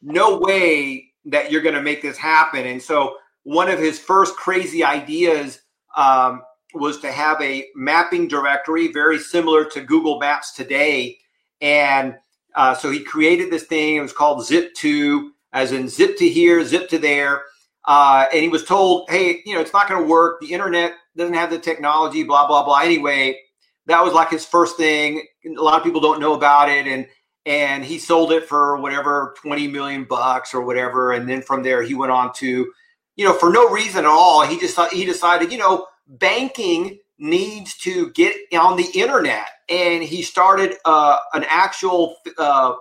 no 0.00 0.38
way 0.38 1.12
that 1.26 1.50
you're 1.50 1.60
going 1.60 1.74
to 1.74 1.82
make 1.82 2.00
this 2.00 2.16
happen. 2.16 2.66
And 2.66 2.80
so 2.80 3.16
one 3.42 3.68
of 3.68 3.78
his 3.78 3.98
first 3.98 4.36
crazy 4.36 4.82
ideas 4.84 5.60
um, 5.96 6.42
was 6.74 7.00
to 7.00 7.10
have 7.10 7.40
a 7.42 7.66
mapping 7.74 8.28
directory 8.28 8.92
very 8.92 9.18
similar 9.18 9.64
to 9.66 9.80
Google 9.80 10.18
Maps 10.18 10.52
today. 10.52 11.18
And 11.60 12.16
uh, 12.54 12.74
so 12.74 12.90
he 12.90 13.02
created 13.02 13.50
this 13.50 13.64
thing. 13.64 13.96
It 13.96 14.00
was 14.00 14.12
called 14.12 14.44
Zip2, 14.44 15.30
as 15.52 15.72
in 15.72 15.88
zip 15.88 16.16
to 16.18 16.28
here, 16.28 16.64
zip 16.64 16.88
to 16.90 16.98
there. 16.98 17.42
Uh, 17.84 18.26
and 18.32 18.42
he 18.42 18.48
was 18.48 18.64
told, 18.64 19.08
hey, 19.10 19.40
you 19.44 19.54
know, 19.54 19.60
it's 19.60 19.72
not 19.72 19.88
going 19.88 20.02
to 20.02 20.08
work. 20.08 20.40
The 20.40 20.52
internet 20.52 20.94
doesn't 21.16 21.34
have 21.34 21.50
the 21.50 21.58
technology, 21.58 22.22
blah, 22.22 22.46
blah, 22.46 22.64
blah. 22.64 22.80
Anyway, 22.80 23.38
that 23.86 24.04
was 24.04 24.12
like 24.12 24.30
his 24.30 24.44
first 24.44 24.76
thing. 24.76 25.26
A 25.44 25.62
lot 25.62 25.78
of 25.78 25.84
people 25.84 26.00
don't 26.00 26.20
know 26.20 26.34
about 26.34 26.68
it. 26.68 26.86
And 26.86 27.06
and 27.46 27.84
he 27.84 27.98
sold 27.98 28.32
it 28.32 28.46
for 28.46 28.76
whatever 28.76 29.34
20 29.42 29.66
million 29.68 30.04
bucks 30.04 30.52
or 30.52 30.60
whatever. 30.60 31.12
And 31.12 31.28
then 31.28 31.40
from 31.40 31.62
there, 31.62 31.82
he 31.82 31.94
went 31.94 32.12
on 32.12 32.34
to, 32.34 32.70
you 33.16 33.24
know, 33.24 33.32
for 33.32 33.50
no 33.50 33.70
reason 33.70 34.00
at 34.00 34.10
all, 34.10 34.46
he 34.46 34.58
just 34.60 34.78
he 34.92 35.04
decided, 35.04 35.50
you 35.50 35.58
know, 35.58 35.86
banking 36.10 36.98
needs 37.18 37.76
to 37.78 38.10
get 38.10 38.34
on 38.58 38.76
the 38.76 38.88
internet. 38.94 39.46
And 39.68 40.02
he 40.02 40.22
started 40.22 40.74
uh, 40.84 41.18
an 41.32 41.44
actual 41.48 42.16
uh, 42.38 42.74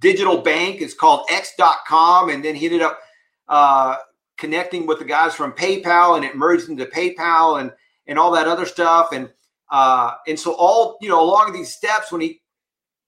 digital 0.00 0.38
bank. 0.38 0.80
It's 0.80 0.94
called 0.94 1.28
X.com. 1.30 2.30
And 2.30 2.44
then 2.44 2.54
he 2.54 2.66
ended 2.66 2.82
up 2.82 2.98
uh, 3.46 3.96
connecting 4.36 4.86
with 4.86 4.98
the 4.98 5.04
guys 5.04 5.34
from 5.34 5.52
PayPal 5.52 6.16
and 6.16 6.24
it 6.24 6.36
merged 6.36 6.68
into 6.68 6.86
PayPal 6.86 7.60
and, 7.60 7.72
and 8.06 8.18
all 8.18 8.32
that 8.32 8.48
other 8.48 8.66
stuff. 8.66 9.12
And, 9.12 9.30
uh, 9.70 10.14
and 10.26 10.38
so 10.38 10.54
all, 10.54 10.96
you 11.00 11.08
know, 11.08 11.20
along 11.20 11.52
these 11.52 11.72
steps, 11.72 12.10
when 12.10 12.20
he 12.20 12.40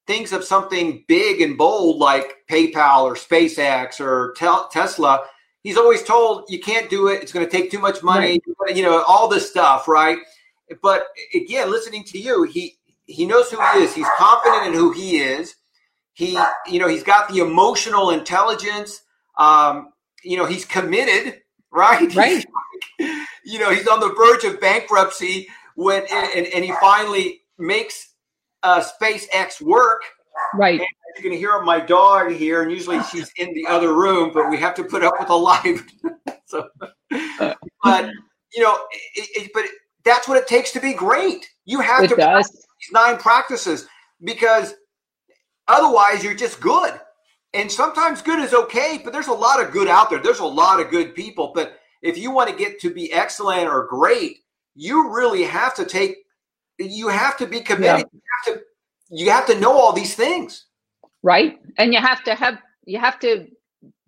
thinks 0.07 0.33
of 0.33 0.45
something 0.45 1.05
big 1.09 1.41
and 1.41 1.57
bold 1.57 1.99
like 1.99 2.39
PayPal 2.51 3.03
or 3.03 3.15
SpaceX 3.15 4.01
or 4.01 4.35
Tesla, 4.71 5.25
he's 5.63 5.77
always 5.77 6.03
told 6.03 6.45
you 6.49 6.61
can't 6.61 6.91
do 6.91 7.09
it. 7.09 7.23
It's 7.23 7.33
going 7.33 7.47
to 7.47 7.51
take 7.51 7.71
too 7.71 7.79
much 7.79 8.03
money. 8.03 8.41
You 8.69 8.83
know, 8.83 9.03
all 9.09 9.29
this 9.29 9.51
stuff, 9.51 9.89
right? 9.89 10.19
But 10.83 11.07
again, 11.35 11.71
listening 11.71 12.05
to 12.05 12.19
you, 12.19 12.45
he 12.45 12.79
he 13.07 13.27
knows 13.27 13.51
who 13.51 13.61
he 13.73 13.79
is. 13.79 13.95
He's 13.95 14.07
confident 14.17 14.69
in 14.69 14.73
who 14.75 14.93
he 14.93 15.19
is. 15.19 15.57
He, 16.13 16.39
you 16.67 16.79
know, 16.79 16.89
he's 16.89 17.03
got 17.03 17.29
the 17.29 17.39
emotional 17.39 18.11
intelligence. 18.11 19.03
Um, 19.37 19.93
you 20.23 20.37
know, 20.37 20.47
he's 20.47 20.65
committed, 20.65 21.41
right? 21.73 22.15
Right. 22.15 22.45
you 23.45 23.59
know, 23.59 23.71
he's 23.71 23.89
on 23.89 24.01
the 24.01 24.13
verge 24.13 24.45
of 24.45 24.61
bankruptcy 24.61 25.49
when, 25.75 26.03
and, 26.13 26.47
and 26.47 26.65
he 26.65 26.73
finally 26.81 27.41
makes 27.59 28.15
uh, 28.63 28.83
SpaceX 28.83 29.61
work. 29.61 30.03
Right. 30.55 30.81
And 30.81 30.89
you're 31.17 31.23
going 31.23 31.35
to 31.35 31.39
hear 31.39 31.61
my 31.63 31.81
dog 31.81 32.33
here, 32.33 32.63
and 32.63 32.71
usually 32.71 33.03
she's 33.05 33.31
in 33.37 33.53
the 33.55 33.67
other 33.67 33.95
room, 33.95 34.31
but 34.33 34.51
we 34.51 34.57
have 34.59 34.75
to 34.75 34.85
put 34.85 35.03
up 35.03 35.15
with 35.19 35.31
a 35.31 35.35
live. 35.35 35.87
so, 36.47 36.69
but 37.83 38.11
you 38.55 38.63
know, 38.63 38.79
it, 39.15 39.29
it, 39.35 39.51
but 39.55 39.65
that's 40.05 40.29
what 40.29 40.37
it 40.37 40.47
takes 40.47 40.73
to 40.73 40.81
be 40.81 40.93
great. 40.93 41.49
You 41.65 41.81
have 41.81 42.05
it 42.05 42.09
to 42.09 42.17
does. 42.17 42.51
these 42.51 42.93
nine 42.93 43.19
practices 43.19 43.87
because 44.23 44.75
otherwise 45.69 46.25
you're 46.25 46.35
just 46.35 46.61
good. 46.61 46.99
And 47.53 47.71
sometimes 47.71 48.23
good 48.23 48.39
is 48.39 48.55
okay, 48.55 49.01
but 49.03 49.13
there's 49.13 49.27
a 49.27 49.33
lot 49.33 49.63
of 49.63 49.73
good 49.73 49.89
out 49.89 50.09
there. 50.09 50.21
There's 50.21 50.39
a 50.39 50.45
lot 50.45 50.81
of 50.81 50.91
good 50.91 51.15
people, 51.15 51.53
but 51.55 51.81
if 52.01 52.17
you 52.17 52.31
want 52.31 52.49
to 52.49 52.57
get 52.57 52.81
to 52.81 52.91
be 52.95 53.13
excellent 53.13 53.67
or 53.67 53.87
great, 53.87 54.39
you 54.75 55.13
really 55.13 55.43
have 55.43 55.75
to 55.75 55.85
take 55.85 56.17
you 56.79 57.09
have 57.09 57.37
to 57.39 57.47
be 57.47 57.61
committed. 57.61 58.07
Yeah. 58.13 58.21
You 58.21 58.21
have 58.45 58.55
to 58.55 58.63
you 59.11 59.31
have 59.31 59.47
to 59.47 59.61
know 59.61 59.73
all 59.73 59.93
these 59.93 60.15
things. 60.15 60.67
Right. 61.23 61.59
And 61.77 61.93
you 61.93 62.01
have 62.01 62.23
to 62.25 62.35
have 62.35 62.59
you 62.85 62.99
have 62.99 63.19
to 63.21 63.47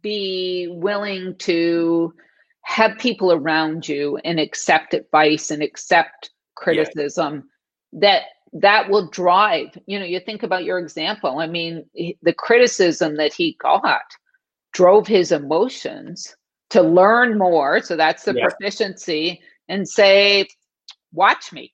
be 0.00 0.68
willing 0.70 1.36
to 1.38 2.14
have 2.62 2.98
people 2.98 3.32
around 3.32 3.88
you 3.88 4.18
and 4.24 4.38
accept 4.38 4.94
advice 4.94 5.50
and 5.50 5.62
accept 5.62 6.30
criticism 6.54 7.44
yeah. 7.92 8.00
that 8.00 8.22
that 8.54 8.90
will 8.90 9.08
drive 9.10 9.76
you 9.86 9.98
know 9.98 10.04
you 10.04 10.20
think 10.20 10.42
about 10.42 10.64
your 10.64 10.78
example 10.78 11.38
i 11.38 11.46
mean 11.46 11.84
the 12.22 12.34
criticism 12.34 13.16
that 13.16 13.32
he 13.32 13.56
got 13.58 14.02
drove 14.72 15.06
his 15.06 15.32
emotions 15.32 16.36
to 16.70 16.82
learn 16.82 17.38
more 17.38 17.80
so 17.80 17.96
that's 17.96 18.24
the 18.24 18.34
yeah. 18.34 18.46
proficiency 18.46 19.40
and 19.68 19.88
say 19.88 20.46
watch 21.12 21.52
me 21.52 21.72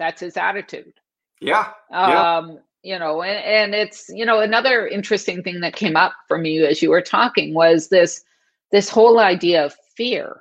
that's 0.00 0.20
his 0.20 0.36
attitude. 0.36 0.94
Yeah. 1.40 1.68
yeah. 1.90 2.38
Um, 2.38 2.58
you 2.82 2.98
know, 2.98 3.22
and, 3.22 3.44
and 3.44 3.74
it's, 3.74 4.08
you 4.08 4.24
know, 4.24 4.40
another 4.40 4.88
interesting 4.88 5.42
thing 5.42 5.60
that 5.60 5.76
came 5.76 5.94
up 5.94 6.14
from 6.26 6.46
you 6.46 6.64
as 6.64 6.82
you 6.82 6.88
were 6.88 7.02
talking 7.02 7.54
was 7.54 7.88
this 7.88 8.24
this 8.72 8.88
whole 8.88 9.18
idea 9.18 9.64
of 9.64 9.76
fear. 9.96 10.40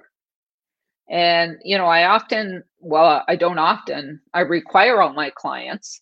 And, 1.10 1.58
you 1.64 1.78
know, 1.78 1.88
I 1.88 2.06
often, 2.06 2.64
well, 2.80 3.24
I 3.28 3.36
don't 3.36 3.58
often, 3.58 4.22
I 4.34 4.42
require 4.42 5.02
all 5.02 5.14
my 5.14 5.32
clients 5.32 6.02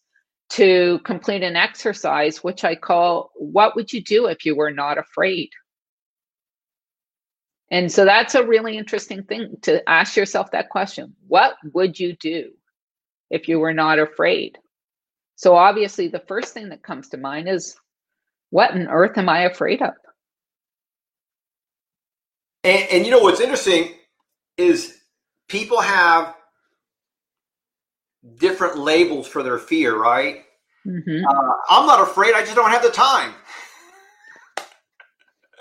to 0.51 0.99
complete 1.05 1.43
an 1.43 1.55
exercise, 1.55 2.43
which 2.43 2.63
I 2.63 2.75
call, 2.75 3.31
What 3.35 3.75
would 3.75 3.91
you 3.91 4.03
do 4.03 4.27
if 4.27 4.45
you 4.45 4.55
were 4.55 4.71
not 4.71 4.97
afraid? 4.97 5.49
And 7.69 7.91
so 7.91 8.05
that's 8.05 8.35
a 8.35 8.45
really 8.45 8.77
interesting 8.77 9.23
thing 9.23 9.57
to 9.63 9.87
ask 9.89 10.15
yourself 10.15 10.51
that 10.51 10.69
question. 10.69 11.15
What 11.27 11.55
would 11.73 11.99
you 11.99 12.15
do 12.15 12.51
if 13.29 13.47
you 13.47 13.59
were 13.59 13.73
not 13.73 13.99
afraid. 13.99 14.57
So 15.35 15.55
obviously, 15.55 16.07
the 16.07 16.23
first 16.27 16.53
thing 16.53 16.69
that 16.69 16.83
comes 16.83 17.09
to 17.09 17.17
mind 17.17 17.47
is 17.47 17.75
what 18.49 18.71
on 18.71 18.87
earth 18.87 19.17
am 19.17 19.29
I 19.29 19.41
afraid 19.41 19.81
of? 19.81 19.93
And, 22.67 22.91
and 22.91 23.05
you 23.05 23.11
know 23.11 23.19
what's 23.19 23.39
interesting 23.39 23.93
is 24.57 24.97
people 25.47 25.79
have 25.81 26.35
different 28.37 28.77
labels 28.77 29.27
for 29.27 29.41
their 29.43 29.57
fear, 29.57 29.97
right? 29.97 30.43
Mm-hmm. 30.85 31.25
Uh, 31.25 31.53
I'm 31.69 31.87
not 31.87 32.01
afraid. 32.01 32.33
I 32.33 32.41
just 32.41 32.55
don't 32.55 32.69
have 32.71 32.83
the 32.83 32.89
time. 32.89 33.33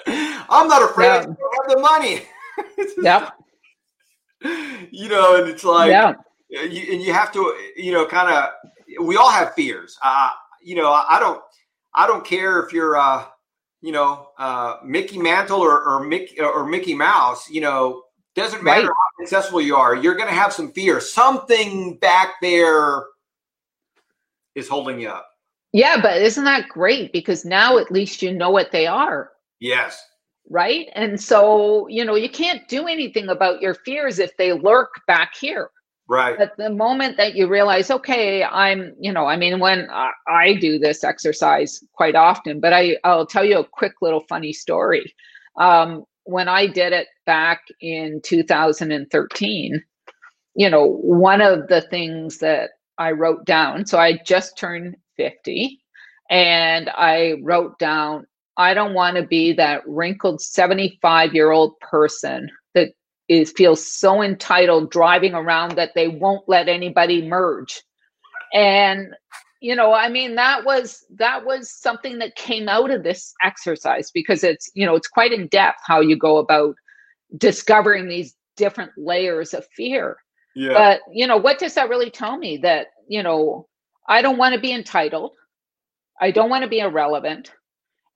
I'm 0.48 0.68
not 0.68 0.82
afraid. 0.82 1.10
I 1.10 1.22
don't 1.22 1.38
have 1.38 1.68
the 1.68 1.78
money. 1.78 2.22
yep. 3.02 3.32
You 4.90 5.08
know, 5.08 5.36
and 5.36 5.48
it's 5.48 5.64
like, 5.64 5.90
yeah 5.90 6.14
you, 6.48 6.92
and 6.92 7.02
you 7.02 7.12
have 7.12 7.32
to, 7.32 7.54
you 7.76 7.92
know, 7.92 8.06
kind 8.06 8.32
of. 8.32 8.50
We 9.04 9.16
all 9.16 9.30
have 9.30 9.54
fears. 9.54 9.98
Uh, 10.02 10.30
you 10.62 10.76
know, 10.76 10.90
I 10.90 11.18
don't. 11.18 11.42
I 11.94 12.06
don't 12.06 12.24
care 12.24 12.60
if 12.60 12.72
you're, 12.72 12.96
uh, 12.96 13.24
you 13.82 13.92
know, 13.92 14.30
uh, 14.38 14.76
Mickey 14.84 15.18
Mantle 15.18 15.60
or, 15.60 15.82
or 15.82 16.04
Mickey 16.04 16.40
or 16.40 16.66
Mickey 16.66 16.94
Mouse. 16.94 17.48
You 17.50 17.60
know, 17.60 18.02
doesn't 18.34 18.62
matter 18.62 18.88
right. 18.88 18.88
how 18.88 19.24
successful 19.24 19.60
you 19.60 19.76
are. 19.76 19.94
You're 19.94 20.14
going 20.14 20.28
to 20.28 20.34
have 20.34 20.52
some 20.52 20.72
fear. 20.72 21.00
Something 21.00 21.96
back 21.98 22.34
there 22.42 23.04
is 24.54 24.68
holding 24.68 25.00
you 25.00 25.08
up. 25.08 25.28
Yeah, 25.72 26.00
but 26.00 26.22
isn't 26.22 26.44
that 26.44 26.68
great? 26.68 27.12
Because 27.12 27.44
now 27.44 27.78
at 27.78 27.90
least 27.90 28.22
you 28.22 28.32
know 28.32 28.50
what 28.50 28.72
they 28.72 28.86
are. 28.86 29.32
Yes. 29.60 30.02
Right. 30.48 30.88
And 30.94 31.20
so, 31.20 31.88
you 31.88 32.04
know, 32.04 32.14
you 32.14 32.28
can't 32.28 32.66
do 32.68 32.86
anything 32.86 33.28
about 33.28 33.60
your 33.60 33.74
fears 33.74 34.18
if 34.18 34.36
they 34.36 34.52
lurk 34.52 34.90
back 35.06 35.34
here. 35.34 35.70
Right. 36.08 36.38
At 36.38 36.56
the 36.56 36.70
moment 36.70 37.16
that 37.16 37.34
you 37.34 37.48
realize, 37.48 37.90
okay, 37.90 38.44
I'm, 38.44 38.94
you 39.00 39.12
know, 39.12 39.26
I 39.26 39.36
mean, 39.36 39.58
when 39.58 39.88
I, 39.90 40.12
I 40.28 40.54
do 40.54 40.78
this 40.78 41.02
exercise 41.02 41.82
quite 41.94 42.14
often, 42.14 42.60
but 42.60 42.72
I, 42.72 42.96
I'll 43.02 43.26
tell 43.26 43.44
you 43.44 43.58
a 43.58 43.64
quick 43.64 43.94
little 44.00 44.24
funny 44.28 44.52
story. 44.52 45.12
Um, 45.58 46.04
when 46.24 46.48
I 46.48 46.68
did 46.68 46.92
it 46.92 47.08
back 47.24 47.62
in 47.80 48.20
2013, 48.22 49.82
you 50.54 50.70
know, 50.70 50.86
one 50.86 51.40
of 51.40 51.66
the 51.68 51.82
things 51.82 52.38
that 52.38 52.70
I 52.98 53.10
wrote 53.10 53.44
down, 53.44 53.86
so 53.86 53.98
I 53.98 54.18
just 54.24 54.56
turned 54.56 54.96
50, 55.16 55.80
and 56.30 56.88
I 56.90 57.34
wrote 57.42 57.78
down, 57.78 58.26
I 58.56 58.74
don't 58.74 58.94
want 58.94 59.16
to 59.16 59.22
be 59.22 59.52
that 59.54 59.82
wrinkled 59.86 60.40
75 60.40 61.34
year 61.34 61.50
old 61.50 61.78
person 61.80 62.48
is 63.28 63.52
feels 63.52 63.86
so 63.86 64.22
entitled 64.22 64.90
driving 64.90 65.34
around 65.34 65.76
that 65.76 65.92
they 65.94 66.08
won't 66.08 66.48
let 66.48 66.68
anybody 66.68 67.26
merge. 67.26 67.82
And 68.52 69.08
you 69.60 69.74
know 69.74 69.92
i 69.92 70.08
mean 70.08 70.34
that 70.34 70.64
was 70.64 71.04
that 71.18 71.44
was 71.44 71.72
something 71.72 72.18
that 72.18 72.36
came 72.36 72.68
out 72.68 72.90
of 72.90 73.02
this 73.02 73.32
exercise 73.42 74.10
because 74.12 74.44
it's 74.44 74.70
you 74.74 74.84
know 74.84 74.94
it's 74.94 75.08
quite 75.08 75.32
in 75.32 75.46
depth 75.48 75.78
how 75.84 76.00
you 76.00 76.16
go 76.16 76.36
about 76.36 76.74
discovering 77.36 78.08
these 78.08 78.34
different 78.56 78.92
layers 78.96 79.52
of 79.54 79.66
fear. 79.76 80.16
Yeah. 80.54 80.72
but 80.72 81.00
you 81.12 81.26
know 81.26 81.36
what 81.36 81.58
does 81.58 81.74
that 81.74 81.88
really 81.88 82.10
tell 82.10 82.38
me? 82.38 82.58
That 82.58 82.88
you 83.08 83.22
know 83.22 83.66
i 84.08 84.22
don't 84.22 84.38
want 84.38 84.54
to 84.54 84.60
be 84.60 84.72
entitled. 84.72 85.32
I 86.20 86.30
don't 86.30 86.48
want 86.48 86.62
to 86.62 86.70
be 86.70 86.80
irrelevant. 86.80 87.52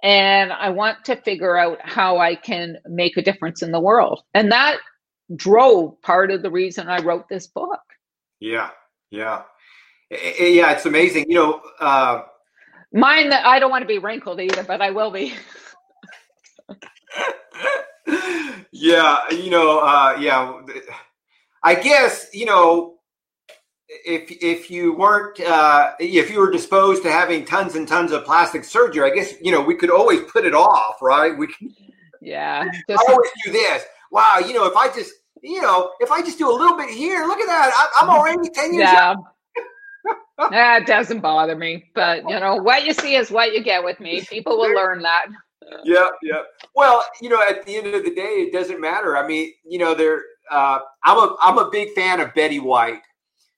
And 0.02 0.52
i 0.52 0.70
want 0.70 1.04
to 1.06 1.16
figure 1.16 1.56
out 1.56 1.78
how 1.82 2.18
i 2.18 2.34
can 2.34 2.76
make 2.86 3.16
a 3.16 3.22
difference 3.22 3.62
in 3.62 3.72
the 3.72 3.80
world. 3.80 4.22
And 4.34 4.52
that 4.52 4.78
drove 5.36 6.00
part 6.02 6.30
of 6.30 6.42
the 6.42 6.50
reason 6.50 6.88
I 6.88 7.00
wrote 7.00 7.28
this 7.28 7.46
book. 7.46 7.80
Yeah, 8.40 8.70
yeah, 9.10 9.42
yeah. 10.10 10.72
It's 10.72 10.86
amazing, 10.86 11.26
you 11.28 11.34
know. 11.34 11.60
Uh, 11.78 12.22
Mine 12.92 13.28
that 13.28 13.46
I 13.46 13.58
don't 13.58 13.70
want 13.70 13.82
to 13.82 13.88
be 13.88 13.98
wrinkled 13.98 14.40
either, 14.40 14.62
but 14.62 14.80
I 14.80 14.90
will 14.90 15.10
be. 15.10 15.34
yeah, 18.72 19.18
you 19.30 19.50
know, 19.50 19.78
uh, 19.80 20.16
yeah. 20.18 20.60
I 21.62 21.74
guess 21.74 22.28
you 22.32 22.46
know 22.46 22.96
if 23.88 24.30
if 24.42 24.70
you 24.70 24.94
weren't 24.94 25.40
uh, 25.40 25.92
if 25.98 26.30
you 26.30 26.40
were 26.40 26.50
disposed 26.50 27.02
to 27.02 27.10
having 27.10 27.44
tons 27.44 27.74
and 27.74 27.86
tons 27.86 28.12
of 28.12 28.24
plastic 28.24 28.64
surgery, 28.64 29.10
I 29.10 29.14
guess 29.14 29.34
you 29.40 29.52
know 29.52 29.60
we 29.60 29.74
could 29.74 29.90
always 29.90 30.22
put 30.22 30.44
it 30.44 30.54
off, 30.54 31.02
right? 31.02 31.36
We 31.36 31.48
can. 31.48 31.74
Yeah. 32.20 32.64
Just, 32.88 33.02
I 33.08 33.12
always 33.12 33.30
do 33.44 33.52
this. 33.52 33.84
Wow, 34.10 34.38
you 34.38 34.52
know, 34.52 34.66
if 34.66 34.76
I 34.76 34.88
just 34.88 35.12
you 35.42 35.62
know 35.62 35.92
if 36.00 36.10
I 36.10 36.22
just 36.22 36.38
do 36.38 36.50
a 36.50 36.56
little 36.56 36.76
bit 36.76 36.90
here, 36.90 37.26
look 37.26 37.38
at 37.38 37.46
that, 37.46 37.90
I, 38.00 38.04
am 38.04 38.10
already 38.10 38.48
ten 38.50 38.74
years. 38.74 38.88
Yeah. 38.90 39.14
that 40.50 40.86
doesn't 40.86 41.20
bother 41.20 41.56
me, 41.56 41.90
but 41.94 42.22
you 42.28 42.40
know 42.40 42.56
what 42.56 42.84
you 42.84 42.92
see 42.92 43.16
is 43.16 43.30
what 43.30 43.52
you 43.52 43.62
get 43.62 43.84
with 43.84 44.00
me. 44.00 44.22
People 44.22 44.58
will 44.58 44.74
learn 44.74 45.02
that. 45.02 45.26
Yeah, 45.84 46.08
yeah. 46.22 46.42
Well, 46.74 47.04
you 47.20 47.28
know, 47.28 47.42
at 47.48 47.64
the 47.64 47.76
end 47.76 47.86
of 47.88 48.04
the 48.04 48.14
day, 48.14 48.46
it 48.46 48.52
doesn't 48.52 48.80
matter. 48.80 49.16
I 49.16 49.26
mean, 49.26 49.52
you 49.64 49.78
know, 49.78 49.94
there. 49.94 50.22
Uh, 50.50 50.80
I'm 51.04 51.16
a 51.16 51.36
I'm 51.42 51.58
a 51.58 51.70
big 51.70 51.92
fan 51.94 52.20
of 52.20 52.34
Betty 52.34 52.58
White. 52.58 53.02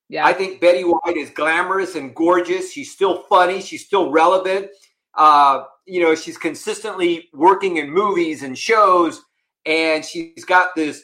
Yeah. 0.08 0.26
I 0.26 0.34
think 0.34 0.60
Betty 0.60 0.82
White 0.82 1.16
is 1.16 1.30
glamorous 1.30 1.94
and 1.94 2.14
gorgeous. 2.14 2.70
She's 2.70 2.92
still 2.92 3.22
funny. 3.30 3.62
She's 3.62 3.86
still 3.86 4.10
relevant. 4.10 4.68
Uh, 5.14 5.64
you 5.86 6.02
know, 6.02 6.14
she's 6.14 6.36
consistently 6.36 7.30
working 7.32 7.78
in 7.78 7.90
movies 7.90 8.42
and 8.42 8.56
shows, 8.56 9.22
and 9.64 10.04
she's 10.04 10.44
got 10.44 10.74
this. 10.76 11.02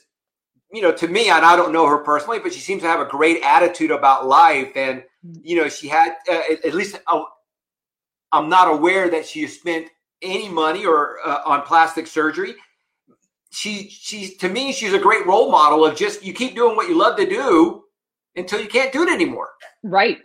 You 0.73 0.83
know, 0.83 0.93
to 0.93 1.09
me, 1.09 1.31
and 1.31 1.45
I 1.45 1.57
don't 1.57 1.73
know 1.73 1.87
her 1.87 1.99
personally, 1.99 2.41
but 2.41 2.53
she 2.53 2.61
seems 2.61 2.83
to 2.83 2.89
have 2.89 3.01
a 3.01 3.07
great 3.07 3.43
attitude 3.43 3.91
about 3.91 4.27
life. 4.27 4.73
And 4.77 5.03
you 5.43 5.57
know, 5.57 5.69
she 5.69 5.89
had 5.89 6.15
uh, 6.31 6.41
at 6.65 6.75
least 6.75 6.99
uh, 7.07 7.23
I'm 8.33 8.49
not 8.49 8.69
aware 8.69 9.11
that 9.11 9.27
she 9.27 9.47
spent 9.47 9.89
any 10.21 10.49
money 10.49 10.85
or 10.85 11.19
uh, 11.25 11.43
on 11.47 11.63
plastic 11.63 12.07
surgery. 12.07 12.55
She 13.51 13.89
she's 13.89 14.37
to 14.39 14.49
me, 14.49 14.73
she's 14.73 14.93
a 14.93 14.99
great 14.99 15.27
role 15.27 15.51
model 15.51 15.85
of 15.85 15.97
just 15.97 16.23
you 16.23 16.35
keep 16.35 16.55
doing 16.55 16.77
what 16.77 16.89
you 16.89 16.99
love 16.99 17.17
to 17.17 17.27
do 17.27 17.85
until 18.37 18.61
you 18.61 18.69
can't 18.69 18.93
do 18.93 19.03
it 19.03 19.09
anymore. 19.09 19.51
Right. 19.83 20.19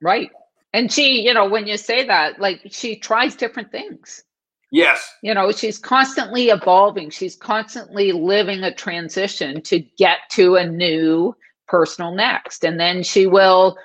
Right. 0.00 0.30
And 0.72 0.92
she, 0.92 1.22
you 1.22 1.34
know, 1.34 1.48
when 1.48 1.66
you 1.66 1.76
say 1.76 2.06
that, 2.06 2.40
like 2.40 2.60
she 2.70 2.96
tries 2.96 3.34
different 3.36 3.70
things. 3.72 4.24
Yes. 4.70 5.14
You 5.22 5.34
know, 5.34 5.50
she's 5.52 5.78
constantly 5.78 6.48
evolving. 6.48 7.10
She's 7.10 7.36
constantly 7.36 8.12
living 8.12 8.62
a 8.62 8.74
transition 8.74 9.62
to 9.62 9.80
get 9.96 10.18
to 10.32 10.56
a 10.56 10.66
new 10.66 11.34
personal 11.66 12.14
next. 12.14 12.64
And 12.64 12.78
then 12.78 13.02
she 13.02 13.26
will 13.26 13.76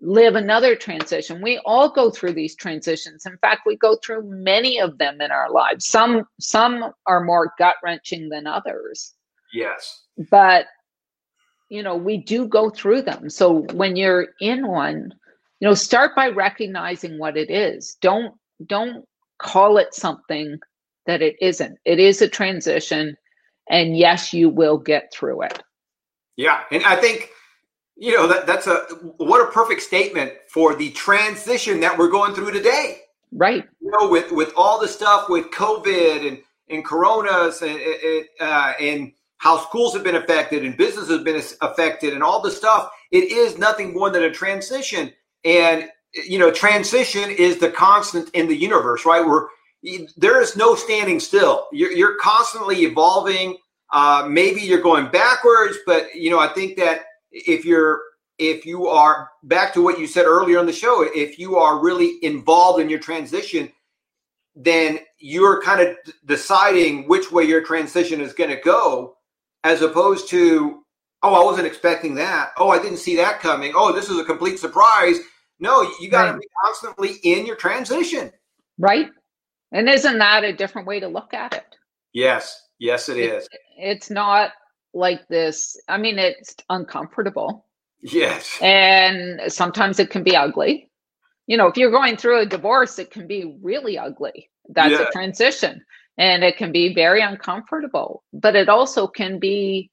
live 0.00 0.34
another 0.34 0.74
transition. 0.74 1.42
We 1.42 1.60
all 1.64 1.88
go 1.88 2.10
through 2.10 2.32
these 2.32 2.56
transitions. 2.56 3.24
In 3.24 3.36
fact, 3.38 3.62
we 3.66 3.76
go 3.76 3.96
through 4.04 4.24
many 4.24 4.80
of 4.80 4.98
them 4.98 5.20
in 5.20 5.30
our 5.30 5.50
lives. 5.50 5.86
Some 5.86 6.24
some 6.40 6.92
are 7.06 7.22
more 7.22 7.52
gut-wrenching 7.58 8.28
than 8.28 8.46
others. 8.46 9.14
Yes. 9.52 10.02
But 10.30 10.66
you 11.68 11.82
know, 11.82 11.96
we 11.96 12.18
do 12.18 12.46
go 12.46 12.68
through 12.68 13.02
them. 13.02 13.30
So 13.30 13.60
when 13.72 13.96
you're 13.96 14.28
in 14.40 14.66
one, 14.68 15.14
you 15.60 15.68
know, 15.68 15.74
start 15.74 16.14
by 16.16 16.28
recognizing 16.28 17.18
what 17.18 17.36
it 17.36 17.50
is. 17.50 17.96
Don't 18.00 18.34
don't 18.66 19.06
call 19.42 19.78
it 19.78 19.94
something 19.94 20.58
that 21.06 21.20
it 21.20 21.36
isn't. 21.40 21.78
It 21.84 21.98
is 21.98 22.22
a 22.22 22.28
transition 22.28 23.16
and 23.68 23.96
yes, 23.96 24.32
you 24.32 24.48
will 24.48 24.78
get 24.78 25.12
through 25.12 25.42
it. 25.42 25.62
Yeah, 26.36 26.60
and 26.70 26.84
I 26.84 26.96
think 26.96 27.30
you 27.96 28.12
know 28.12 28.26
that 28.26 28.46
that's 28.46 28.66
a 28.66 28.76
what 29.18 29.46
a 29.46 29.50
perfect 29.50 29.82
statement 29.82 30.32
for 30.48 30.74
the 30.74 30.90
transition 30.90 31.80
that 31.80 31.96
we're 31.96 32.10
going 32.10 32.34
through 32.34 32.52
today. 32.52 33.00
Right. 33.32 33.64
You 33.80 33.90
know, 33.98 34.08
with 34.08 34.32
with 34.32 34.52
all 34.56 34.80
the 34.80 34.88
stuff 34.88 35.28
with 35.28 35.50
COVID 35.50 36.26
and 36.26 36.38
and 36.68 36.84
coronas 36.84 37.62
and 37.62 37.78
uh, 38.40 38.72
and 38.80 39.12
how 39.42 39.58
schools 39.58 39.92
have 39.92 40.04
been 40.04 40.14
affected 40.14 40.64
and 40.64 40.76
business 40.76 41.08
has 41.08 41.22
been 41.22 41.42
affected 41.60 42.14
and 42.14 42.22
all 42.22 42.40
the 42.40 42.50
stuff. 42.50 42.90
It 43.10 43.32
is 43.32 43.58
nothing 43.58 43.92
more 43.92 44.08
than 44.08 44.22
a 44.22 44.30
transition. 44.30 45.12
And, 45.44 45.88
you 46.14 46.38
know, 46.38 46.50
transition 46.50 47.30
is 47.30 47.58
the 47.58 47.70
constant 47.70 48.30
in 48.30 48.48
the 48.48 48.56
universe, 48.56 49.04
right? 49.06 49.24
Where 49.24 49.48
there 50.16 50.40
is 50.40 50.56
no 50.56 50.74
standing 50.74 51.20
still. 51.20 51.66
You're, 51.72 51.92
you're 51.92 52.16
constantly 52.18 52.82
evolving. 52.82 53.56
Uh, 53.92 54.26
maybe 54.28 54.60
you're 54.60 54.80
going 54.80 55.10
backwards, 55.10 55.76
but, 55.86 56.14
you 56.14 56.30
know, 56.30 56.38
I 56.38 56.48
think 56.48 56.76
that 56.78 57.02
if 57.30 57.64
you're 57.64 58.00
if 58.38 58.66
you 58.66 58.88
are 58.88 59.30
back 59.44 59.72
to 59.74 59.82
what 59.82 60.00
you 60.00 60.06
said 60.06 60.24
earlier 60.24 60.58
on 60.58 60.66
the 60.66 60.72
show, 60.72 61.06
if 61.14 61.38
you 61.38 61.56
are 61.56 61.78
really 61.78 62.18
involved 62.22 62.80
in 62.80 62.88
your 62.88 62.98
transition, 62.98 63.70
then 64.56 64.98
you're 65.18 65.62
kind 65.62 65.80
of 65.80 65.96
deciding 66.26 67.06
which 67.08 67.30
way 67.30 67.44
your 67.44 67.62
transition 67.62 68.20
is 68.20 68.32
going 68.32 68.50
to 68.50 68.60
go 68.62 69.16
as 69.64 69.82
opposed 69.82 70.28
to, 70.28 70.82
oh, 71.22 71.34
I 71.34 71.44
wasn't 71.44 71.66
expecting 71.66 72.14
that. 72.16 72.50
Oh, 72.58 72.70
I 72.70 72.82
didn't 72.82 72.98
see 72.98 73.16
that 73.16 73.40
coming. 73.40 73.72
Oh, 73.76 73.92
this 73.92 74.08
is 74.08 74.18
a 74.18 74.24
complete 74.24 74.58
surprise. 74.58 75.18
No, 75.62 75.82
you 76.00 76.10
got 76.10 76.24
to 76.26 76.32
right. 76.32 76.40
be 76.40 76.46
constantly 76.64 77.12
in 77.22 77.46
your 77.46 77.56
transition. 77.56 78.30
Right. 78.78 79.08
And 79.72 79.88
isn't 79.88 80.18
that 80.18 80.44
a 80.44 80.52
different 80.52 80.86
way 80.86 81.00
to 81.00 81.08
look 81.08 81.32
at 81.32 81.54
it? 81.54 81.76
Yes. 82.12 82.60
Yes, 82.78 83.08
it 83.08 83.16
is. 83.16 83.48
It's 83.78 84.10
not 84.10 84.50
like 84.92 85.26
this. 85.28 85.80
I 85.88 85.96
mean, 85.96 86.18
it's 86.18 86.54
uncomfortable. 86.68 87.66
Yes. 88.02 88.58
And 88.60 89.40
sometimes 89.50 89.98
it 89.98 90.10
can 90.10 90.22
be 90.22 90.36
ugly. 90.36 90.90
You 91.46 91.56
know, 91.56 91.68
if 91.68 91.76
you're 91.76 91.90
going 91.90 92.16
through 92.16 92.40
a 92.40 92.46
divorce, 92.46 92.98
it 92.98 93.10
can 93.10 93.26
be 93.26 93.56
really 93.62 93.96
ugly. 93.96 94.50
That's 94.68 94.90
yeah. 94.90 95.06
a 95.08 95.10
transition 95.12 95.82
and 96.18 96.44
it 96.44 96.56
can 96.56 96.72
be 96.72 96.94
very 96.94 97.22
uncomfortable 97.22 98.22
but 98.32 98.54
it 98.54 98.68
also 98.68 99.06
can 99.06 99.38
be 99.38 99.90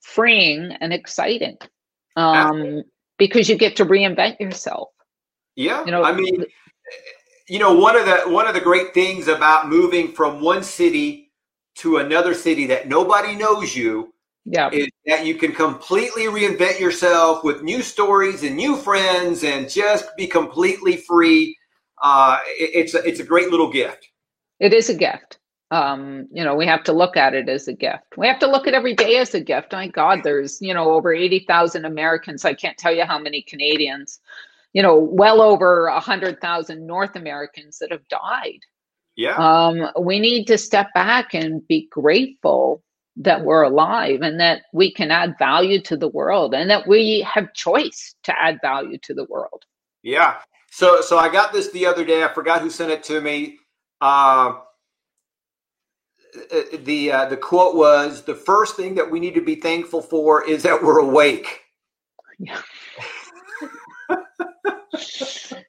freeing 0.00 0.72
and 0.80 0.92
exciting 0.92 1.56
um, 2.16 2.82
because 3.26 3.48
you 3.48 3.56
get 3.56 3.76
to 3.76 3.84
reinvent 3.84 4.40
yourself. 4.40 4.88
Yeah 5.54 5.84
you 5.84 5.92
know 5.92 6.02
i 6.02 6.12
mean 6.12 6.44
you 7.46 7.58
know 7.58 7.74
one 7.74 7.94
of 7.94 8.06
the 8.06 8.22
one 8.38 8.46
of 8.46 8.54
the 8.54 8.60
great 8.60 8.94
things 8.94 9.28
about 9.28 9.68
moving 9.68 10.10
from 10.12 10.40
one 10.40 10.62
city 10.62 11.30
to 11.74 11.98
another 11.98 12.32
city 12.32 12.66
that 12.66 12.88
nobody 12.88 13.36
knows 13.36 13.76
you 13.76 14.14
yeah. 14.46 14.70
is 14.72 14.88
that 15.06 15.26
you 15.26 15.34
can 15.34 15.52
completely 15.52 16.24
reinvent 16.24 16.80
yourself 16.80 17.44
with 17.44 17.62
new 17.62 17.82
stories 17.82 18.42
and 18.44 18.56
new 18.56 18.76
friends 18.76 19.44
and 19.44 19.70
just 19.70 20.08
be 20.16 20.26
completely 20.26 20.96
free. 20.96 21.56
Uh, 22.02 22.38
it, 22.46 22.70
it's 22.74 22.94
a, 22.94 23.06
it's 23.06 23.20
a 23.20 23.24
great 23.24 23.50
little 23.50 23.70
gift. 23.70 24.08
It 24.58 24.72
is 24.72 24.88
a 24.90 24.94
gift 24.94 25.38
um, 25.72 26.28
you 26.30 26.44
know, 26.44 26.54
we 26.54 26.66
have 26.66 26.84
to 26.84 26.92
look 26.92 27.16
at 27.16 27.32
it 27.32 27.48
as 27.48 27.66
a 27.66 27.72
gift. 27.72 28.04
We 28.18 28.26
have 28.26 28.38
to 28.40 28.46
look 28.46 28.66
at 28.66 28.74
every 28.74 28.94
day 28.94 29.16
as 29.16 29.34
a 29.34 29.40
gift. 29.40 29.72
My 29.72 29.88
God, 29.88 30.20
there's, 30.22 30.60
you 30.60 30.74
know, 30.74 30.92
over 30.92 31.14
80,000 31.14 31.86
Americans. 31.86 32.44
I 32.44 32.52
can't 32.52 32.76
tell 32.76 32.94
you 32.94 33.06
how 33.06 33.18
many 33.18 33.40
Canadians, 33.40 34.20
you 34.74 34.82
know, 34.82 34.98
well 34.98 35.40
over 35.40 35.90
100,000 35.90 36.86
North 36.86 37.16
Americans 37.16 37.78
that 37.78 37.90
have 37.90 38.06
died. 38.08 38.60
Yeah. 39.16 39.36
Um, 39.36 39.88
we 39.98 40.20
need 40.20 40.44
to 40.48 40.58
step 40.58 40.88
back 40.94 41.32
and 41.32 41.66
be 41.66 41.88
grateful 41.90 42.82
that 43.16 43.42
we're 43.42 43.62
alive 43.62 44.20
and 44.20 44.38
that 44.40 44.64
we 44.74 44.92
can 44.92 45.10
add 45.10 45.36
value 45.38 45.80
to 45.82 45.96
the 45.96 46.08
world 46.08 46.54
and 46.54 46.68
that 46.68 46.86
we 46.86 47.22
have 47.22 47.54
choice 47.54 48.14
to 48.24 48.34
add 48.38 48.58
value 48.60 48.98
to 49.04 49.14
the 49.14 49.24
world. 49.24 49.64
Yeah. 50.02 50.36
So, 50.70 51.00
so 51.00 51.16
I 51.16 51.30
got 51.30 51.54
this 51.54 51.70
the 51.70 51.86
other 51.86 52.04
day. 52.04 52.22
I 52.22 52.28
forgot 52.28 52.60
who 52.60 52.68
sent 52.68 52.90
it 52.90 53.02
to 53.04 53.22
me. 53.22 53.58
Uh, 54.02 54.54
the 56.78 57.12
uh, 57.12 57.26
the 57.26 57.36
quote 57.36 57.74
was 57.74 58.22
the 58.22 58.34
first 58.34 58.76
thing 58.76 58.94
that 58.94 59.10
we 59.10 59.20
need 59.20 59.34
to 59.34 59.44
be 59.44 59.56
thankful 59.56 60.00
for 60.00 60.48
is 60.48 60.62
that 60.62 60.82
we're 60.82 61.00
awake. 61.00 61.60
Yeah. 62.38 62.60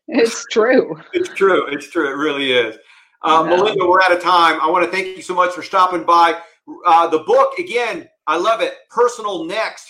it's 0.08 0.46
true. 0.52 1.02
It's 1.12 1.30
true. 1.30 1.68
It's 1.68 1.90
true. 1.90 2.08
It 2.10 2.16
really 2.16 2.54
is. 2.54 2.78
Uh, 3.24 3.44
no. 3.44 3.58
Melinda, 3.58 3.86
we're 3.86 4.02
out 4.02 4.12
of 4.12 4.22
time. 4.22 4.60
I 4.62 4.70
want 4.70 4.86
to 4.86 4.92
thank 4.92 5.16
you 5.18 5.22
so 5.22 5.34
much 5.34 5.54
for 5.54 5.62
stopping 5.62 6.04
by. 6.04 6.40
Uh, 6.86 7.08
the 7.08 7.20
book, 7.20 7.58
again, 7.60 8.08
I 8.28 8.38
love 8.38 8.62
it. 8.62 8.74
Personal 8.90 9.44
Next 9.44 9.88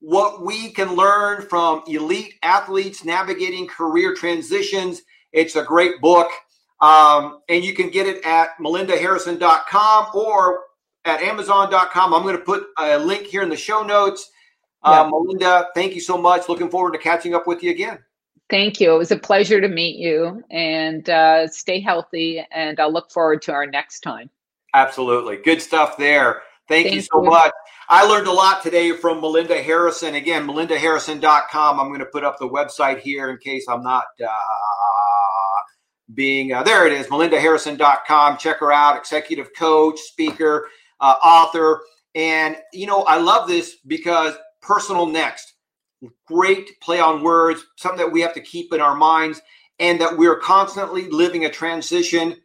What 0.00 0.44
We 0.44 0.70
Can 0.72 0.94
Learn 0.94 1.42
from 1.42 1.82
Elite 1.86 2.34
Athletes 2.42 3.04
Navigating 3.04 3.66
Career 3.66 4.14
Transitions. 4.14 5.02
It's 5.32 5.56
a 5.56 5.62
great 5.62 6.00
book. 6.00 6.30
Um, 6.82 7.40
and 7.48 7.64
you 7.64 7.74
can 7.74 7.90
get 7.90 8.06
it 8.06 8.24
at 8.26 8.58
melindaharrison.com 8.58 10.06
or 10.14 10.60
at 11.04 11.22
amazon.com. 11.22 12.12
I'm 12.12 12.22
going 12.22 12.36
to 12.36 12.42
put 12.42 12.64
a 12.78 12.98
link 12.98 13.26
here 13.26 13.42
in 13.42 13.48
the 13.48 13.56
show 13.56 13.82
notes. 13.82 14.30
Uh, 14.82 15.08
Melinda, 15.08 15.68
thank 15.74 15.94
you 15.94 16.00
so 16.00 16.18
much. 16.18 16.48
Looking 16.48 16.68
forward 16.68 16.92
to 16.92 16.98
catching 16.98 17.34
up 17.34 17.46
with 17.46 17.62
you 17.62 17.70
again. 17.70 18.00
Thank 18.50 18.80
you. 18.80 18.92
It 18.94 18.98
was 18.98 19.12
a 19.12 19.16
pleasure 19.16 19.60
to 19.60 19.68
meet 19.68 19.96
you 19.96 20.42
and 20.50 21.08
uh, 21.08 21.46
stay 21.46 21.80
healthy. 21.80 22.44
And 22.50 22.78
I'll 22.80 22.92
look 22.92 23.12
forward 23.12 23.42
to 23.42 23.52
our 23.52 23.64
next 23.64 24.00
time. 24.00 24.28
Absolutely. 24.74 25.36
Good 25.36 25.62
stuff 25.62 25.96
there. 25.96 26.42
Thank, 26.68 26.86
Thank 26.86 26.96
you 26.96 27.02
so 27.02 27.22
you. 27.22 27.30
much. 27.30 27.52
I 27.88 28.06
learned 28.06 28.26
a 28.26 28.32
lot 28.32 28.62
today 28.62 28.92
from 28.92 29.20
Melinda 29.20 29.62
Harrison. 29.62 30.16
Again, 30.16 30.46
melindaharrison.com. 30.46 31.78
I'm 31.78 31.88
going 31.88 32.00
to 32.00 32.06
put 32.06 32.24
up 32.24 32.38
the 32.38 32.48
website 32.48 33.00
here 33.00 33.30
in 33.30 33.38
case 33.38 33.66
I'm 33.68 33.82
not 33.82 34.04
uh, 34.20 34.28
being 36.14 36.52
uh, 36.52 36.62
there 36.62 36.86
it 36.86 36.92
is 36.92 37.06
melindaharrison.com 37.06 38.36
check 38.38 38.58
her 38.58 38.72
out 38.72 38.96
executive 38.96 39.48
coach 39.56 39.98
speaker 39.98 40.68
uh, 41.00 41.14
author 41.24 41.80
and 42.14 42.56
you 42.72 42.86
know 42.86 43.02
i 43.04 43.16
love 43.16 43.48
this 43.48 43.76
because 43.86 44.34
personal 44.60 45.06
next 45.06 45.52
great 46.26 46.80
play 46.80 47.00
on 47.00 47.22
words, 47.22 47.66
something 47.76 47.98
that 47.98 48.12
we 48.12 48.20
have 48.20 48.34
to 48.34 48.40
keep 48.40 48.72
in 48.72 48.80
our 48.80 48.94
minds, 48.94 49.40
and 49.78 50.00
that 50.00 50.16
we're 50.16 50.38
constantly 50.38 51.08
living 51.08 51.44
a 51.44 51.50
transition. 51.50 52.36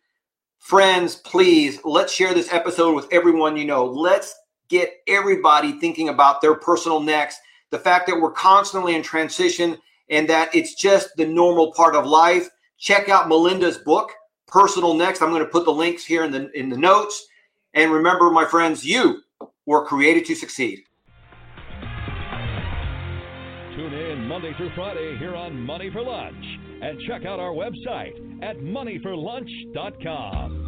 Friends, 0.59 1.15
please 1.15 1.79
let's 1.83 2.13
share 2.13 2.33
this 2.33 2.51
episode 2.51 2.95
with 2.95 3.07
everyone 3.11 3.57
you 3.57 3.65
know. 3.65 3.85
Let's 3.85 4.35
get 4.69 4.91
everybody 5.07 5.79
thinking 5.79 6.09
about 6.09 6.41
their 6.41 6.55
personal 6.55 6.99
next. 6.99 7.39
The 7.69 7.79
fact 7.79 8.07
that 8.07 8.19
we're 8.19 8.31
constantly 8.31 8.95
in 8.95 9.03
transition 9.03 9.77
and 10.09 10.27
that 10.29 10.53
it's 10.55 10.75
just 10.75 11.09
the 11.17 11.25
normal 11.25 11.73
part 11.73 11.95
of 11.95 12.05
life. 12.05 12.49
Check 12.77 13.09
out 13.09 13.27
Melinda's 13.27 13.77
book, 13.77 14.13
Personal 14.47 14.93
Next. 14.93 15.21
I'm 15.21 15.31
going 15.31 15.43
to 15.43 15.49
put 15.49 15.65
the 15.65 15.71
links 15.71 16.05
here 16.05 16.23
in 16.23 16.31
the 16.31 16.49
in 16.57 16.69
the 16.69 16.77
notes. 16.77 17.27
And 17.73 17.91
remember, 17.91 18.31
my 18.31 18.45
friends, 18.45 18.85
you 18.85 19.23
were 19.65 19.85
created 19.85 20.23
to 20.25 20.35
succeed. 20.35 20.83
Tune 23.75 23.93
in 23.93 24.27
Monday 24.27 24.53
through 24.57 24.71
Friday 24.73 25.17
here 25.17 25.35
on 25.35 25.59
Money 25.59 25.91
for 25.91 26.01
Lunch 26.01 26.43
and 26.81 26.99
check 27.07 27.25
out 27.25 27.39
our 27.39 27.51
website 27.51 28.43
at 28.43 28.57
moneyforlunch.com. 28.57 30.66